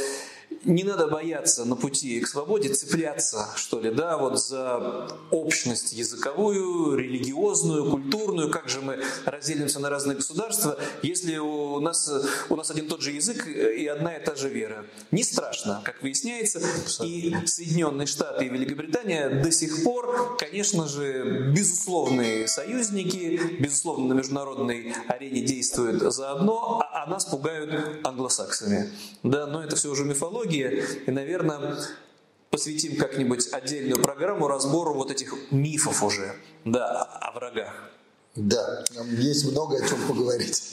не 0.65 0.83
надо 0.83 1.07
бояться 1.07 1.65
на 1.65 1.75
пути 1.75 2.19
к 2.19 2.27
свободе 2.27 2.69
цепляться, 2.69 3.47
что 3.55 3.79
ли, 3.79 3.91
да, 3.91 4.17
вот 4.17 4.39
за 4.39 5.07
общность 5.31 5.93
языковую, 5.93 6.95
религиозную, 6.95 7.89
культурную, 7.89 8.49
как 8.49 8.69
же 8.69 8.81
мы 8.81 9.01
разделимся 9.25 9.79
на 9.79 9.89
разные 9.89 10.17
государства, 10.17 10.77
если 11.01 11.37
у 11.37 11.79
нас, 11.79 12.11
у 12.49 12.55
нас 12.55 12.69
один 12.71 12.87
тот 12.87 13.01
же 13.01 13.11
язык 13.11 13.47
и 13.47 13.85
одна 13.87 14.15
и 14.17 14.23
та 14.23 14.35
же 14.35 14.49
вера. 14.49 14.85
Не 15.11 15.23
страшно, 15.23 15.81
как 15.83 16.01
выясняется, 16.01 16.59
и 17.03 17.35
Соединенные 17.45 18.07
Штаты 18.07 18.45
и 18.45 18.49
Великобритания 18.49 19.29
до 19.29 19.51
сих 19.51 19.83
пор, 19.83 20.37
конечно 20.37 20.87
же, 20.87 21.51
безусловные 21.55 22.47
союзники, 22.47 23.39
безусловно, 23.59 24.13
на 24.13 24.13
международной 24.13 24.93
арене 25.07 25.41
действуют 25.41 26.01
заодно, 26.13 26.81
а, 26.81 27.03
а 27.03 27.09
нас 27.09 27.25
пугают 27.25 28.05
англосаксами. 28.05 28.91
Да, 29.23 29.47
но 29.47 29.63
это 29.63 29.75
все 29.75 29.89
уже 29.89 30.03
мифология, 30.03 30.48
психологии, 30.49 30.83
и, 31.05 31.11
наверное, 31.11 31.77
посвятим 32.49 32.97
как-нибудь 32.97 33.49
отдельную 33.51 34.01
программу 34.01 34.47
разбору 34.47 34.93
вот 34.93 35.11
этих 35.11 35.33
мифов 35.51 36.03
уже, 36.03 36.35
да, 36.65 37.03
о 37.03 37.31
врагах. 37.33 37.91
Да, 38.35 38.83
нам 38.95 39.13
есть 39.15 39.51
много 39.51 39.77
о 39.77 39.87
чем 39.87 39.99
поговорить. 40.07 40.71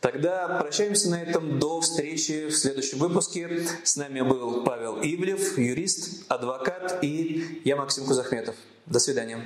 Тогда 0.00 0.60
прощаемся 0.60 1.10
на 1.10 1.20
этом. 1.20 1.58
До 1.58 1.80
встречи 1.80 2.48
в 2.48 2.56
следующем 2.56 2.98
выпуске. 2.98 3.66
С 3.82 3.96
нами 3.96 4.20
был 4.20 4.62
Павел 4.62 5.00
Ивлев, 5.02 5.58
юрист, 5.58 6.24
адвокат, 6.28 7.02
и 7.02 7.62
я 7.64 7.76
Максим 7.76 8.04
Кузахметов. 8.04 8.54
До 8.86 9.00
свидания. 9.00 9.42